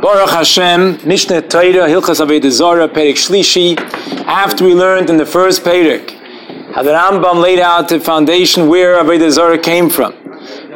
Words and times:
Baruch 0.00 0.30
Hashem, 0.30 0.98
Mishneh 0.98 1.48
Torah, 1.48 1.88
Hilchas 1.88 2.24
Avodah 2.24 2.50
Zarah, 2.50 2.88
Perik 2.88 3.14
Shlishi. 3.14 3.78
After 4.26 4.64
we 4.64 4.74
learned 4.74 5.10
in 5.10 5.16
the 5.16 5.26
first 5.26 5.62
Perik 5.62 6.10
how 6.74 6.82
the 6.82 6.90
Rambam 6.90 7.40
laid 7.40 7.60
out 7.60 7.88
the 7.88 8.00
foundation 8.00 8.68
where 8.68 9.02
Avodah 9.02 9.30
Zarah 9.30 9.58
came 9.58 9.88
from, 9.88 10.12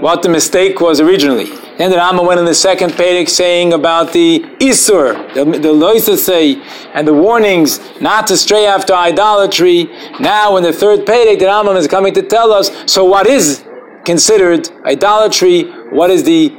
what 0.00 0.22
the 0.22 0.28
mistake 0.28 0.80
was 0.80 1.00
originally. 1.00 1.46
Then 1.76 1.90
the 1.90 1.96
Rambam 1.96 2.26
went 2.26 2.38
in 2.38 2.46
the 2.46 2.54
second 2.54 2.92
Perik 2.92 3.28
saying 3.28 3.72
about 3.72 4.12
the 4.12 4.40
Isur, 4.60 5.34
the, 5.34 5.44
the 5.44 6.16
say, 6.16 6.62
and 6.94 7.06
the 7.06 7.14
warnings 7.14 7.80
not 8.00 8.26
to 8.28 8.36
stray 8.36 8.66
after 8.66 8.94
idolatry. 8.94 9.84
Now 10.20 10.56
in 10.56 10.62
the 10.62 10.72
third 10.72 11.00
Perik, 11.00 11.38
the 11.38 11.46
Rambam 11.46 11.76
is 11.76 11.88
coming 11.88 12.14
to 12.14 12.22
tell 12.22 12.52
us, 12.52 12.70
so 12.86 13.04
what 13.04 13.26
is 13.26 13.64
considered 14.04 14.70
idolatry? 14.84 15.64
What 15.90 16.10
is 16.10 16.24
the 16.24 16.56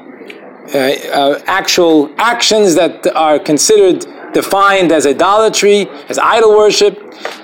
uh, 0.73 0.77
uh, 0.77 1.41
actual 1.47 2.13
actions 2.17 2.75
that 2.75 3.07
are 3.15 3.39
considered 3.39 4.05
defined 4.33 4.91
as 4.91 5.05
idolatry, 5.05 5.87
as 6.07 6.17
idol 6.19 6.55
worship, 6.55 6.97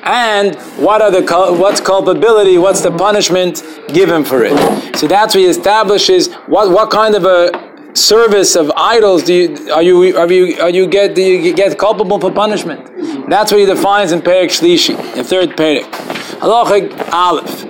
and 0.03 0.55
what 0.77 1.01
are 1.01 1.11
the 1.11 1.21
what's 1.59 1.81
culpability, 1.81 2.57
what's 2.57 2.81
the 2.81 2.91
punishment 2.91 3.63
given 3.87 4.23
for 4.23 4.43
it. 4.43 4.95
So 4.95 5.07
that's 5.07 5.33
what 5.33 5.41
he 5.41 5.47
establishes 5.47 6.33
what 6.47 6.69
what 6.71 6.91
kind 6.91 7.15
of 7.15 7.25
a 7.25 7.95
service 7.95 8.55
of 8.55 8.71
idols 8.75 9.23
do 9.23 9.33
you 9.33 9.71
are 9.73 9.81
you 9.81 10.17
are 10.17 10.31
you 10.31 10.59
are 10.61 10.69
you 10.69 10.85
get 10.85 11.15
do 11.15 11.21
you 11.21 11.53
get 11.53 11.77
culpable 11.77 12.19
for 12.19 12.31
punishment? 12.31 13.29
That's 13.29 13.51
what 13.51 13.59
he 13.59 13.65
defines 13.65 14.11
in 14.11 14.21
Perik 14.21 14.49
Shlishi, 14.49 14.95
the 15.15 15.23
third 15.23 15.51
Perik. 15.51 15.89
Halacha 16.39 17.11
Aleph. 17.11 17.65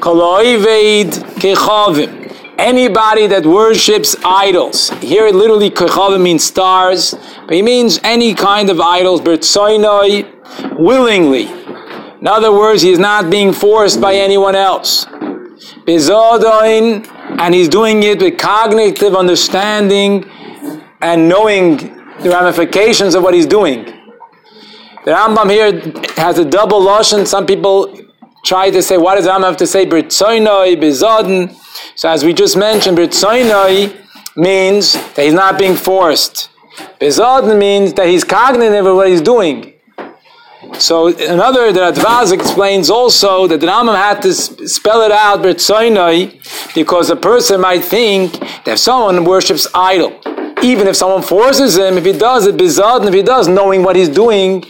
Koloiveid 0.00 1.12
kechavim 1.40 2.23
anybody 2.58 3.26
that 3.26 3.44
worships 3.46 4.16
idols. 4.24 4.90
Here 5.00 5.26
it 5.26 5.34
literally 5.34 5.70
kechavim 5.70 6.22
means 6.22 6.44
stars, 6.44 7.14
but 7.46 7.54
he 7.54 7.62
means 7.62 8.00
any 8.02 8.34
kind 8.34 8.70
of 8.70 8.80
idols, 8.80 9.20
bertsoinoi, 9.20 10.78
willingly. 10.78 11.44
In 12.20 12.28
other 12.28 12.52
words, 12.52 12.82
he 12.82 12.90
is 12.90 12.98
not 12.98 13.30
being 13.30 13.52
forced 13.52 14.00
by 14.00 14.14
anyone 14.14 14.54
else. 14.54 15.04
Bezodoin, 15.86 17.06
and 17.38 17.54
he's 17.54 17.68
doing 17.68 18.02
it 18.02 18.20
with 18.20 18.38
cognitive 18.38 19.14
understanding 19.14 20.24
and 21.00 21.28
knowing 21.28 21.76
the 22.22 22.30
ramifications 22.30 23.14
of 23.14 23.22
what 23.22 23.34
he's 23.34 23.46
doing. 23.46 23.84
The 25.04 25.10
Rambam 25.10 25.50
here 25.50 25.92
has 26.16 26.38
a 26.38 26.44
double 26.44 26.80
lashon. 26.80 27.26
Some 27.26 27.44
people 27.44 27.94
try 28.42 28.70
to 28.70 28.82
say, 28.82 28.96
what 28.96 29.16
does 29.16 29.26
Rambam 29.26 29.44
have 29.44 29.56
to 29.58 29.66
say? 29.66 29.84
Bertsoinoi, 29.84 30.76
bezodin. 30.76 31.54
So 31.96 32.08
as 32.08 32.24
we 32.24 32.32
just 32.32 32.56
mentioned, 32.56 32.98
Britzoinoi 32.98 33.96
means 34.36 34.94
that 35.14 35.24
he's 35.24 35.32
not 35.32 35.58
being 35.58 35.76
forced. 35.76 36.50
Bezodin 37.00 37.58
means 37.58 37.92
that 37.94 38.08
he's 38.08 38.24
cognitive 38.24 38.84
of 38.86 38.96
what 38.96 39.08
he's 39.08 39.20
doing. 39.20 39.74
So 40.78 41.06
another, 41.06 41.72
the 41.72 41.80
Radvaz 41.80 42.32
explains 42.32 42.90
also 42.90 43.46
that 43.46 43.60
the 43.60 43.66
Rambam 43.66 43.94
had 43.94 44.22
to 44.22 44.34
spell 44.34 45.02
it 45.02 45.12
out, 45.12 45.40
Britzoinoi, 45.40 46.74
because 46.74 47.10
a 47.10 47.16
person 47.16 47.60
might 47.60 47.84
think 47.84 48.32
that 48.64 48.68
if 48.68 48.78
someone 48.80 49.24
worships 49.24 49.68
idol, 49.72 50.18
even 50.62 50.88
if 50.88 50.96
someone 50.96 51.22
forces 51.22 51.76
him, 51.76 51.96
if 51.96 52.04
he 52.04 52.12
does 52.12 52.46
it, 52.46 52.56
Bezodin, 52.56 53.06
if 53.06 53.14
he 53.14 53.22
does, 53.22 53.46
knowing 53.46 53.84
what 53.84 53.94
he's 53.94 54.08
doing, 54.08 54.64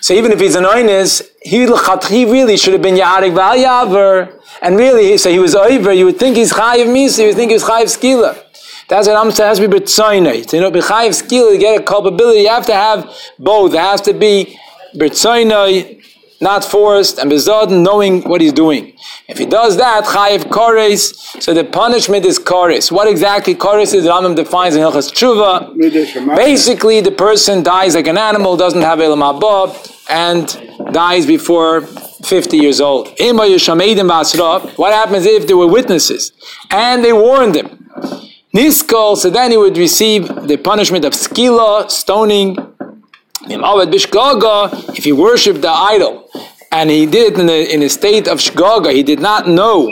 so 0.00 0.14
even 0.14 0.32
if 0.32 0.40
he's 0.40 0.56
an 0.56 0.64
oinus, 0.64 1.22
he, 1.46 2.24
really 2.24 2.56
should 2.56 2.72
have 2.72 2.82
been 2.82 2.96
Yaharik 2.96 3.34
Val 3.34 4.36
and 4.62 4.76
really, 4.76 5.16
so 5.16 5.30
he 5.30 5.38
was 5.38 5.54
over, 5.54 5.92
you 5.92 6.06
would 6.06 6.18
think 6.18 6.36
he's 6.36 6.52
Chayiv 6.52 6.86
Misa, 6.86 7.20
you 7.20 7.26
would 7.28 7.36
think 7.36 7.52
he's 7.52 7.62
Chayiv 7.62 7.84
Skila. 7.84 8.42
That's 8.88 9.06
what 9.06 9.16
I'm 9.16 9.30
saying, 9.30 9.48
has 9.48 9.58
to 9.58 9.68
be 9.68 9.78
B'tzoinai. 9.78 10.46
To 10.46 10.56
you 10.56 10.62
know, 10.62 10.70
B'chayiv 10.70 11.10
Skila, 11.10 11.52
to 11.52 11.58
get 11.58 11.80
a 11.80 11.84
culpability, 11.84 12.40
you 12.40 12.48
have 12.48 12.66
to 12.66 12.74
have 12.74 13.14
both. 13.38 13.74
It 13.74 13.80
has 13.80 14.00
to 14.02 14.12
be 14.12 14.58
B'tzoinai, 14.94 16.04
not 16.40 16.64
forced, 16.64 17.18
and 17.18 17.30
B'zodin, 17.30 17.82
knowing 17.82 18.22
what 18.22 18.40
he's 18.40 18.52
doing. 18.52 18.94
If 19.28 19.38
he 19.38 19.46
does 19.46 19.76
that, 19.76 20.04
Chayiv 20.04 20.44
Kores, 20.44 21.14
so 21.42 21.54
the 21.54 21.64
punishment 21.64 22.24
is 22.24 22.38
Kores. 22.38 22.90
What 22.92 23.08
exactly 23.08 23.54
Kores 23.54 23.94
is, 23.94 24.04
Rambam 24.06 24.34
defines 24.36 24.76
in 24.76 24.82
Hilchas 24.82 25.10
Tshuva. 25.12 26.36
Basically, 26.36 27.00
the 27.00 27.10
person 27.10 27.62
dies 27.62 27.94
like 27.94 28.06
an 28.06 28.18
animal, 28.18 28.56
doesn't 28.56 28.82
have 28.82 28.98
Olam 28.98 29.22
Haba, 29.22 29.74
and 30.08 30.92
dies 30.92 31.26
before 31.26 31.82
50 31.82 32.56
years 32.56 32.80
old. 32.80 33.08
What 33.18 34.92
happens 34.92 35.26
if 35.26 35.46
there 35.46 35.56
were 35.56 35.66
witnesses 35.66 36.32
and 36.70 37.04
they 37.04 37.12
warned 37.12 37.56
him? 37.56 37.90
Niskol, 38.54 39.16
so 39.16 39.28
then 39.28 39.50
he 39.50 39.56
would 39.56 39.76
receive 39.76 40.28
the 40.46 40.56
punishment 40.56 41.04
of 41.04 41.12
skila, 41.12 41.90
stoning. 41.90 42.56
If 43.48 45.04
he 45.04 45.12
worshipped 45.12 45.62
the 45.62 45.70
idol 45.70 46.28
and 46.72 46.90
he 46.90 47.06
did 47.06 47.32
it 47.32 47.38
in 47.40 47.48
a, 47.48 47.74
in 47.74 47.82
a 47.82 47.88
state 47.88 48.28
of 48.28 48.38
shgaga, 48.38 48.92
he 48.92 49.02
did 49.02 49.20
not 49.20 49.48
know 49.48 49.90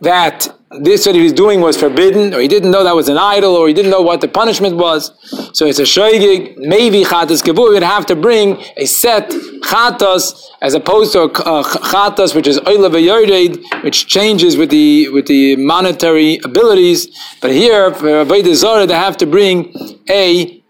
that 0.00 0.48
this 0.70 1.06
what 1.06 1.14
he 1.14 1.22
was 1.22 1.32
doing 1.32 1.60
was 1.60 1.78
forbidden, 1.78 2.34
or 2.34 2.40
he 2.40 2.48
didn't 2.48 2.70
know 2.70 2.84
that 2.84 2.94
was 2.94 3.08
an 3.08 3.16
idol, 3.16 3.54
or 3.54 3.68
he 3.68 3.74
didn't 3.74 3.90
know 3.90 4.02
what 4.02 4.20
the 4.20 4.28
punishment 4.28 4.76
was. 4.76 5.12
So 5.54 5.66
it's 5.66 5.78
a 5.78 5.84
shoygig, 5.84 6.58
maybe 6.58 7.04
chatas 7.04 7.42
kavur, 7.42 7.72
would 7.72 7.82
have 7.82 8.04
to 8.06 8.16
bring 8.16 8.62
a 8.76 8.84
set 8.84 9.30
chatas 9.30 10.44
as 10.60 10.74
opposed 10.74 11.12
to 11.12 11.20
a 11.20 11.26
uh, 11.26 11.62
chatas 11.62 12.34
which 12.34 12.46
is 12.46 12.58
oila 12.60 12.90
v'yorded, 12.90 13.82
which 13.82 14.06
changes 14.08 14.56
with 14.56 14.70
the 14.70 15.08
with 15.08 15.26
the 15.26 15.56
monetary 15.56 16.38
abilities. 16.44 17.08
But 17.40 17.52
here, 17.52 17.94
for 17.94 18.24
Avodah 18.24 18.86
they 18.86 18.94
have 18.94 19.16
to 19.18 19.26
bring 19.26 19.72
a 20.10 20.62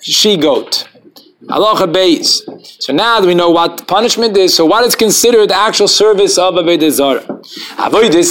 she 0.00 0.36
goat. 0.36 0.88
Halacha 1.48 1.86
beis. 1.92 2.42
So 2.82 2.92
now 2.92 3.20
that 3.20 3.26
we 3.26 3.34
know 3.34 3.50
what 3.50 3.86
punishment 3.86 4.36
is, 4.36 4.54
so 4.54 4.66
what 4.66 4.84
is 4.84 4.96
considered 4.96 5.52
actual 5.52 5.86
service 5.86 6.38
of 6.38 6.54
Avodah 6.54 6.90
Zarah? 6.90 7.20
Avodah 7.86 8.22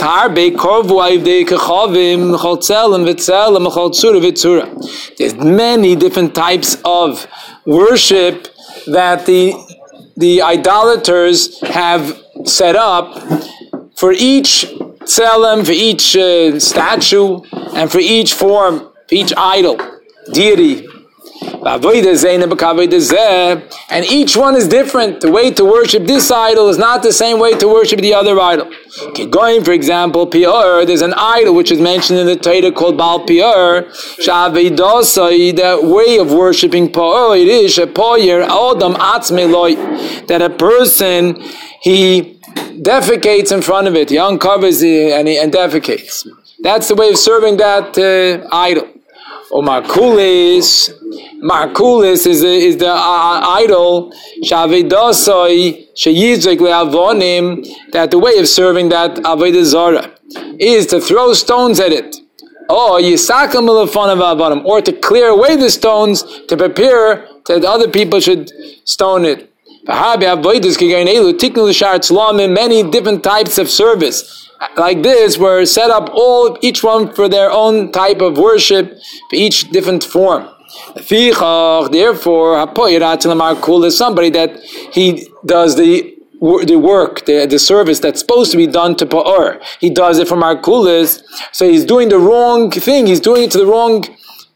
vitzura. 4.22 5.18
There's 5.18 5.36
many 5.36 5.96
different 5.96 6.36
types 6.36 6.78
of 6.84 7.26
worship 7.66 8.50
that 8.88 9.26
the 9.26 9.54
the 10.18 10.42
idolaters 10.42 11.60
have 11.62 12.22
set 12.46 12.76
up 12.76 13.18
for 13.96 14.12
each 14.12 14.66
tzelem, 15.04 15.66
for 15.66 15.72
each 15.72 16.16
uh, 16.16 16.60
statue, 16.60 17.40
and 17.76 17.92
for 17.92 18.00
each 18.00 18.34
form, 18.34 18.80
for 19.08 19.16
each 19.16 19.34
idol, 19.38 19.78
deity, 20.32 20.88
and 23.90 24.06
each 24.06 24.38
one 24.38 24.56
is 24.56 24.68
different. 24.68 25.22
The 25.22 25.32
way 25.32 25.50
to 25.52 25.66
worship 25.66 26.04
this 26.06 26.30
idol 26.30 26.70
is 26.70 26.78
not 26.78 27.02
the 27.02 27.12
same 27.12 27.40
way 27.40 27.58
to 27.58 27.68
worship 27.68 28.02
the 28.02 28.14
other 28.14 28.40
idol. 28.40 28.70
Going, 29.32 29.64
for 29.64 29.72
example, 29.72 30.28
Pior, 30.28 30.86
there's 30.86 31.02
an 31.02 31.16
idol 31.16 31.56
which 31.56 31.72
is 31.72 31.80
mentioned 31.80 32.20
in 32.20 32.28
the 32.28 32.36
Torah 32.36 32.72
called 32.72 32.98
Baal 33.00 33.26
Pior. 33.26 33.90
The 34.18 35.80
way 35.82 36.18
of 36.20 36.32
worshiping 36.32 36.92
Pior, 36.92 37.36
it 37.36 37.48
is 37.48 37.76
that 40.28 40.42
a 40.42 40.50
person, 40.52 41.42
he 41.82 42.40
defecates 42.80 43.52
in 43.52 43.64
front 43.64 43.88
of 43.88 43.96
it, 43.96 44.12
he 44.12 44.20
uncovers 44.20 44.84
it 44.84 45.14
and 45.14 45.28
he 45.28 45.38
and 45.40 45.52
defecates. 45.52 46.28
That's 46.60 46.88
the 46.90 46.96
way 46.96 47.10
of 47.10 47.18
serving 47.18 47.58
that 47.58 47.98
uh, 47.98 48.48
idol. 48.52 48.95
Or 49.52 49.62
Markulis, 49.62 50.90
Markulis 51.42 52.26
is 52.28 52.42
the, 52.42 52.48
is 52.48 52.78
the 52.78 52.92
uh, 52.92 53.42
idol 53.62 54.12
Shavidosoi 54.44 55.94
Sheyizrik 55.94 56.58
Leavonim 56.58 57.66
that 57.92 58.12
the 58.12 58.20
way 58.20 58.38
of 58.38 58.48
serving 58.48 58.90
that 58.90 59.16
Avodah 59.18 59.64
Zara 59.64 60.12
is 60.60 60.88
to 60.88 61.00
throw 61.00 61.34
stones 61.34 61.80
at 61.80 61.92
it. 61.92 62.16
Or 62.68 63.00
Yisakam 63.00 63.68
Avonim, 63.68 64.66
or 64.66 64.82
to 64.82 64.92
clear 64.92 65.30
away 65.30 65.56
the 65.56 65.70
stones 65.70 66.24
to 66.48 66.58
prepare 66.58 67.28
that 67.48 67.64
other 67.64 67.90
people 67.90 68.20
should 68.20 68.52
stone 68.86 69.26
it. 69.26 69.55
Many 69.88 70.26
different 72.84 73.24
types 73.24 73.58
of 73.58 73.70
service 73.70 74.46
like 74.78 75.04
this 75.04 75.38
were 75.38 75.66
set 75.66 75.92
up 75.92 76.10
all 76.14 76.58
each 76.62 76.84
one 76.84 77.14
for 77.14 77.30
their 77.30 77.52
own 77.52 77.92
type 77.92 78.22
of 78.22 78.38
worship, 78.38 78.98
for 79.30 79.36
each 79.36 79.70
different 79.70 80.04
form. 80.04 80.50
Therefore, 81.10 82.58
is 83.86 83.98
somebody 83.98 84.30
that 84.32 84.60
he 84.92 85.28
does 85.46 85.76
the 85.76 86.14
the 86.42 86.76
work, 86.76 87.26
the, 87.26 87.48
the 87.50 87.58
service 87.58 88.00
that's 88.00 88.20
supposed 88.20 88.52
to 88.52 88.58
be 88.58 88.68
done 88.68 88.96
to 88.98 89.06
Pa'or. 89.06 89.64
He 89.80 89.90
does 89.90 90.20
it 90.20 90.28
for 90.28 90.36
Markulis, 90.36 91.24
so 91.52 91.68
he's 91.68 91.86
doing 91.86 92.10
the 92.10 92.20
wrong 92.20 92.70
thing, 92.70 93.08
he's 93.08 93.22
doing 93.22 93.44
it 93.44 93.52
to 93.52 93.58
the 93.58 93.66
wrong 93.66 94.04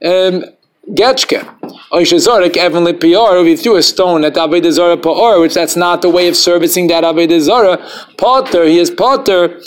um, 0.06 0.44
Getchke. 0.90 1.48
Oishazorek 1.92 2.56
Evan 2.58 2.84
Lipior, 2.84 3.42
if 3.42 3.48
he 3.48 3.56
threw 3.56 3.76
a 3.76 3.84
stone 3.84 4.24
at 4.24 4.36
Avodah 4.36 4.72
Zarah 4.72 4.98
Pa'or, 4.98 5.42
which 5.42 5.56
that's 5.56 5.76
not 5.76 6.02
the 6.02 6.10
way 6.10 6.28
of 6.28 6.36
servicing 6.36 6.88
that 6.88 7.04
Avodah 7.04 7.40
Zarah, 7.40 7.80
Potter, 8.18 8.66
he 8.66 8.78
is 8.78 8.92
Potter, 8.92 9.60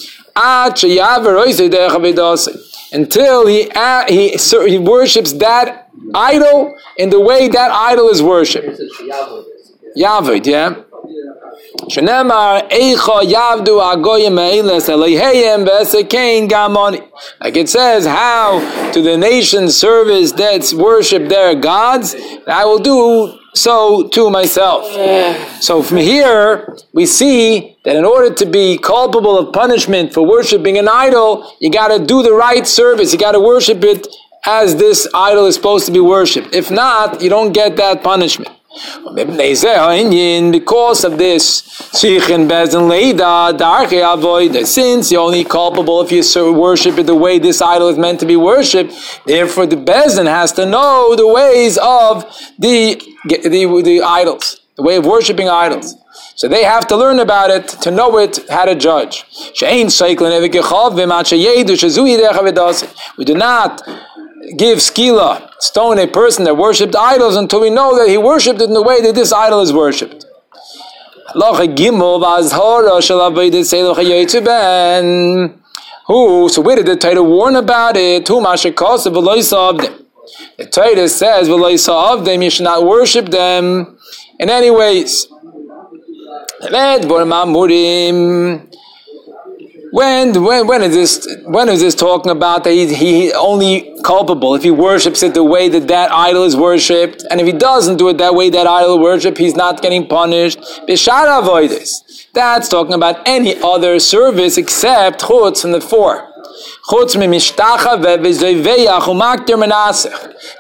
until 2.92 3.46
he, 3.46 3.70
he, 4.08 4.28
he 4.69 4.78
worships 4.78 5.32
that 5.34 5.88
idol 6.14 6.74
in 6.96 7.10
the 7.10 7.20
way 7.20 7.48
that 7.48 7.70
idol 7.70 8.08
is 8.08 8.22
worshipped. 8.22 8.80
Yavod, 9.96 10.46
yeah. 10.46 10.74
Shenemar 11.90 12.69
Eicha 12.70 13.22
Yavdu 13.22 13.81
Agoyim 13.81 14.38
Eiles 14.38 14.88
Vesekain 15.66 16.49
Gamoni. 16.49 17.08
Like 17.40 17.56
it 17.56 17.69
says, 17.69 18.06
how 18.06 18.60
to 18.93 19.02
the 19.02 19.16
nations 19.16 19.76
service 19.76 20.32
that 20.32 20.72
worship 20.76 21.28
their 21.28 21.54
gods, 21.54 22.14
I 22.46 22.64
will 22.64 22.78
do 22.78 23.38
so 23.54 24.08
to 24.08 24.31
myself. 24.31 24.87
So 25.62 25.82
from 25.82 25.99
here, 25.99 26.76
we 26.93 27.06
see 27.06 27.76
that 27.84 27.96
in 27.96 28.05
order 28.05 28.34
to 28.34 28.46
be 28.46 28.78
culpable 28.78 29.38
of 29.38 29.52
punishment 29.52 30.14
for 30.14 30.26
worshiping 30.26 30.78
an 30.78 30.88
idol, 30.88 31.55
you 31.60 31.70
got 31.70 31.88
to 31.88 32.05
do 32.05 32.22
the 32.22 32.32
right 32.32 32.66
service. 32.66 33.12
You 33.12 33.19
got 33.19 33.32
to 33.32 33.40
worship 33.40 33.84
it 33.84 34.06
as 34.46 34.76
this 34.76 35.06
idol 35.14 35.46
is 35.46 35.55
supposed 35.55 35.87
to 35.87 35.93
be 35.93 36.00
worshipped. 36.00 36.55
If 36.55 36.70
not, 36.70 37.20
you 37.20 37.28
don't 37.28 37.52
get 37.52 37.76
that 37.76 38.02
punishment. 38.02 38.50
Because 40.50 41.04
of 41.04 41.19
this, 41.19 41.62
since 44.64 45.10
you're 45.10 45.20
only 45.20 45.44
culpable 45.44 46.00
if 46.00 46.12
you 46.12 46.52
worship 46.52 46.98
it 46.98 47.06
the 47.06 47.14
way 47.14 47.38
this 47.38 47.60
idol 47.60 47.88
is 47.88 47.98
meant 47.98 48.20
to 48.20 48.26
be 48.26 48.36
worshipped, 48.36 48.94
therefore 49.26 49.66
the 49.66 49.76
Beis 49.76 50.16
Din 50.16 50.26
has 50.26 50.52
to 50.52 50.64
know 50.64 51.14
the 51.16 51.26
ways 51.26 51.76
of 51.78 52.24
the, 52.58 53.00
the, 53.24 53.82
the 53.84 54.02
idols, 54.02 54.60
the 54.76 54.82
way 54.82 54.96
of 54.96 55.04
worshiping 55.04 55.48
idols. 55.48 55.94
So 56.34 56.48
they 56.48 56.64
have 56.64 56.86
to 56.88 56.96
learn 56.96 57.20
about 57.20 57.50
it 57.50 57.69
to 57.82 57.90
know 57.90 58.19
it, 58.19 58.38
how 58.48 58.64
to 58.64 58.74
judge. 58.74 59.24
We 63.19 63.24
do 63.24 63.34
not 63.34 63.82
give 64.56 64.78
skila, 64.78 65.50
stone 65.60 65.98
a 65.98 66.06
person 66.06 66.44
that 66.44 66.56
worshipped 66.56 66.96
idols 66.96 67.36
until 67.36 67.60
we 67.60 67.70
know 67.70 67.96
that 67.98 68.08
he 68.08 68.18
worshipped 68.18 68.60
it 68.60 68.68
in 68.68 68.74
the 68.74 68.82
way 68.82 69.00
that 69.00 69.14
this 69.14 69.32
idol 69.32 69.60
is 69.60 69.72
worshipped. 69.72 70.26
Who? 76.06 76.48
So 76.48 76.60
where 76.60 76.76
did 76.76 76.86
the 76.86 76.96
Torah 76.96 77.22
warn 77.22 77.56
about 77.56 77.96
it? 77.96 78.26
The 78.26 78.32
Torah 80.70 81.08
says, 81.08 81.48
you 81.48 82.50
should 82.50 82.64
not 82.64 82.84
worship 82.84 83.26
them 83.26 83.98
in 84.38 84.50
any 84.50 84.70
ways. 84.70 85.26
When, 89.94 90.42
when, 90.42 90.66
when 90.66 90.82
is 90.82 90.94
this, 90.94 91.36
when 91.44 91.68
is 91.68 91.80
this 91.80 91.94
talking 91.94 92.32
about 92.32 92.64
that 92.64 92.72
he, 92.72 92.94
he 92.94 93.32
only 93.32 93.91
culpable 94.02 94.54
if 94.54 94.62
he 94.62 94.70
worships 94.70 95.22
it 95.22 95.34
the 95.34 95.44
way 95.44 95.69
that 95.69 95.88
that 95.88 96.10
idol 96.10 96.44
is 96.44 96.56
worshipped, 96.56 97.25
and 97.31 97.40
if 97.40 97.46
he 97.46 97.52
doesn't 97.52 97.96
do 97.96 98.08
it 98.08 98.19
that 98.19 98.34
way 98.34 98.50
that 98.50 98.66
idol 98.66 98.99
worship, 98.99 99.38
he's 99.38 99.56
not 99.56 99.82
getting 99.82 100.06
punished. 100.06 100.58
Bishara 100.88 101.43
avoidis. 101.43 102.28
That's 102.32 102.69
talking 102.69 102.94
about 102.94 103.26
any 103.26 103.60
other 103.62 103.99
service 103.99 104.56
except 104.56 105.20
chutz 105.22 105.62
from 105.62 105.72
the 105.72 105.81
four. 105.81 106.28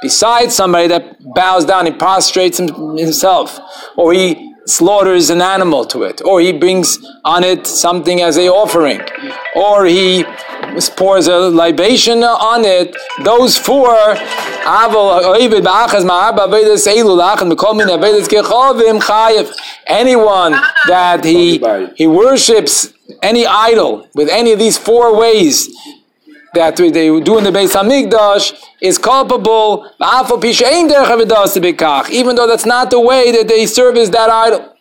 Besides 0.02 0.54
somebody 0.54 0.88
that 0.88 1.16
bows 1.34 1.64
down, 1.64 1.86
he 1.86 1.92
prostrates 1.92 2.58
himself, 2.98 3.60
or 3.96 4.12
he 4.12 4.51
slaughters 4.66 5.30
an 5.30 5.42
animal 5.42 5.84
to 5.86 6.02
it, 6.02 6.22
or 6.22 6.40
he 6.40 6.52
brings 6.52 7.04
on 7.24 7.44
it 7.44 7.66
something 7.66 8.20
as 8.20 8.36
a 8.38 8.48
offering, 8.48 9.00
or 9.54 9.86
he 9.86 10.24
pours 10.96 11.26
a 11.26 11.36
libation 11.36 12.22
on 12.22 12.64
it. 12.64 12.96
Those 13.24 13.56
four, 13.56 13.94
anyone 19.86 20.52
that 20.88 21.24
he 21.24 21.60
he 21.96 22.06
worships 22.06 22.92
any 23.22 23.46
idol 23.46 24.08
with 24.14 24.28
any 24.28 24.52
of 24.52 24.58
these 24.58 24.78
four 24.78 25.16
ways 25.18 25.68
that 26.54 26.76
they 26.76 26.90
do 26.90 27.38
in 27.38 27.44
the 27.44 27.50
Beis 27.50 27.72
Hamikdash 27.72 28.54
is 28.80 28.98
culpable, 28.98 29.90
even 32.10 32.36
though 32.36 32.46
that's 32.46 32.66
not 32.66 32.90
the 32.90 33.00
way 33.00 33.32
that 33.32 33.48
they 33.48 33.66
service 33.66 34.08
that 34.10 34.30
idol. 34.30 34.74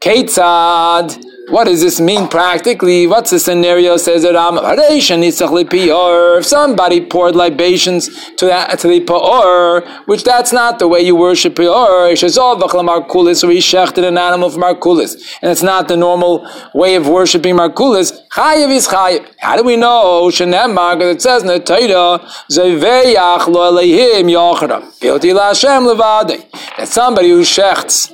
Ketzad, 0.00 1.24
what 1.48 1.64
does 1.64 1.80
this 1.80 2.00
mean 2.00 2.28
practically? 2.28 3.06
What's 3.06 3.30
the 3.30 3.38
scenario? 3.38 3.96
Says 3.96 4.24
it 4.24 4.34
If 4.36 6.46
somebody 6.46 7.00
poured 7.04 7.34
libations 7.34 8.34
to 8.36 8.46
that 8.46 8.78
to 8.80 8.88
the 8.88 9.00
Pa'or, 9.00 9.86
which 10.06 10.24
that's 10.24 10.52
not 10.52 10.78
the 10.78 10.88
way 10.88 11.00
you 11.00 11.16
worship 11.16 11.54
Pa'or, 11.54 12.16
so 12.16 13.48
he 13.48 13.58
shechted 13.58 14.06
an 14.06 14.18
animal 14.18 14.50
from 14.50 14.62
Markulis. 14.62 15.38
And 15.42 15.50
it's 15.50 15.62
not 15.62 15.88
the 15.88 15.96
normal 15.96 16.46
way 16.74 16.94
of 16.94 17.08
worshiping 17.08 17.56
Markulis. 17.56 18.12
Chayiv 18.30 18.70
is 18.70 18.88
chayiv. 18.88 19.26
How 19.38 19.56
do 19.56 19.64
we 19.64 19.76
know? 19.76 20.28
Shenemar, 20.28 20.98
because 20.98 21.16
it 21.16 21.22
says 21.22 21.42
in 21.42 21.48
the 21.48 21.60
Torah, 21.60 22.20
Zeveyach 22.50 23.48
lo 23.48 23.64
Elohim 23.64 24.28
yochra. 24.28 25.00
Guilty 25.00 25.30
Hashem 25.30 25.84
levade. 25.84 26.50
That 26.76 26.88
somebody 26.88 27.30
who 27.30 27.40
shechts 27.40 28.12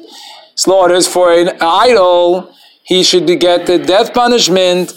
slaughters 0.54 1.06
for 1.06 1.32
an 1.32 1.50
idol 1.60 2.54
he 2.88 3.02
should 3.02 3.26
get 3.38 3.66
the 3.66 3.78
death 3.78 4.14
punishment 4.14 4.94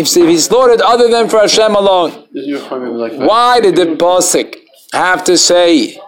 if, 0.00 0.06
if 0.16 0.28
he 0.32 0.38
slaughtered 0.38 0.80
other 0.80 1.08
than 1.10 1.28
for 1.28 1.40
Hashem 1.40 1.74
alone. 1.74 2.10
Why 3.30 3.60
did 3.60 3.74
the 3.74 3.86
Pasik 3.96 4.50
have 4.92 5.24
to 5.24 5.36
say, 5.36 5.98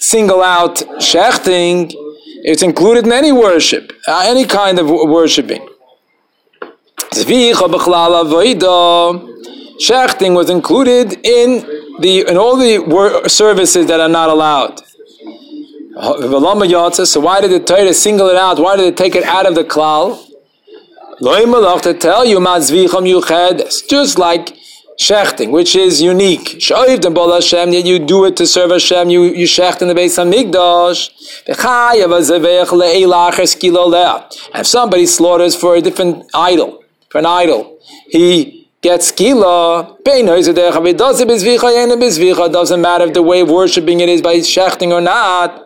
single 0.00 0.42
out 0.42 0.76
shechting? 1.10 1.92
It's 2.50 2.62
included 2.62 3.06
in 3.06 3.12
any 3.12 3.30
worship, 3.30 3.92
uh, 4.08 4.24
any 4.26 4.44
kind 4.44 4.78
of 4.80 4.88
worshiping. 4.88 5.64
Shechting 9.88 10.34
was 10.34 10.48
included 10.50 11.12
in 11.38 11.48
the 12.00 12.24
in 12.30 12.36
all 12.36 12.56
the 12.56 13.28
services 13.28 13.86
that 13.86 14.00
are 14.00 14.08
not 14.08 14.28
allowed. 14.28 14.80
So 15.98 17.20
why 17.20 17.40
did 17.40 17.50
the 17.52 17.60
Torah 17.64 17.94
single 17.94 18.28
it 18.28 18.36
out? 18.36 18.58
Why 18.58 18.76
did 18.76 18.84
it 18.86 18.98
take 18.98 19.14
it 19.14 19.24
out 19.24 19.46
of 19.46 19.54
the 19.54 19.64
klal? 19.64 20.22
to 21.80 21.94
tell 21.94 22.26
you 22.26 22.38
It's 22.38 23.80
just 23.80 24.18
like 24.18 24.54
shechting, 25.00 25.52
which 25.52 25.74
is 25.74 26.02
unique. 26.02 26.60
Yet 26.68 27.86
you 27.86 27.98
do 27.98 28.26
it 28.26 28.36
to 28.36 28.46
serve 28.46 28.72
Hashem. 28.72 29.08
You 29.08 29.22
you 29.22 29.46
shecht 29.46 29.80
in 29.80 29.88
the 29.88 29.94
Beis 29.94 30.18
Hamikdash. 30.18 31.10
If 34.54 34.66
somebody 34.66 35.06
slaughters 35.06 35.56
for 35.56 35.76
a 35.76 35.80
different 35.80 36.26
idol, 36.34 36.84
for 37.08 37.18
an 37.18 37.26
idol, 37.26 37.78
he 38.08 38.68
gets 38.82 39.12
skila. 39.12 39.96
Doesn't 42.52 42.80
matter 42.82 43.04
if 43.06 43.14
the 43.14 43.22
way 43.22 43.40
of 43.40 43.48
worshiping 43.48 44.00
it 44.00 44.10
is 44.10 44.20
by 44.20 44.36
shechting 44.36 44.90
or 44.92 45.00
not. 45.00 45.65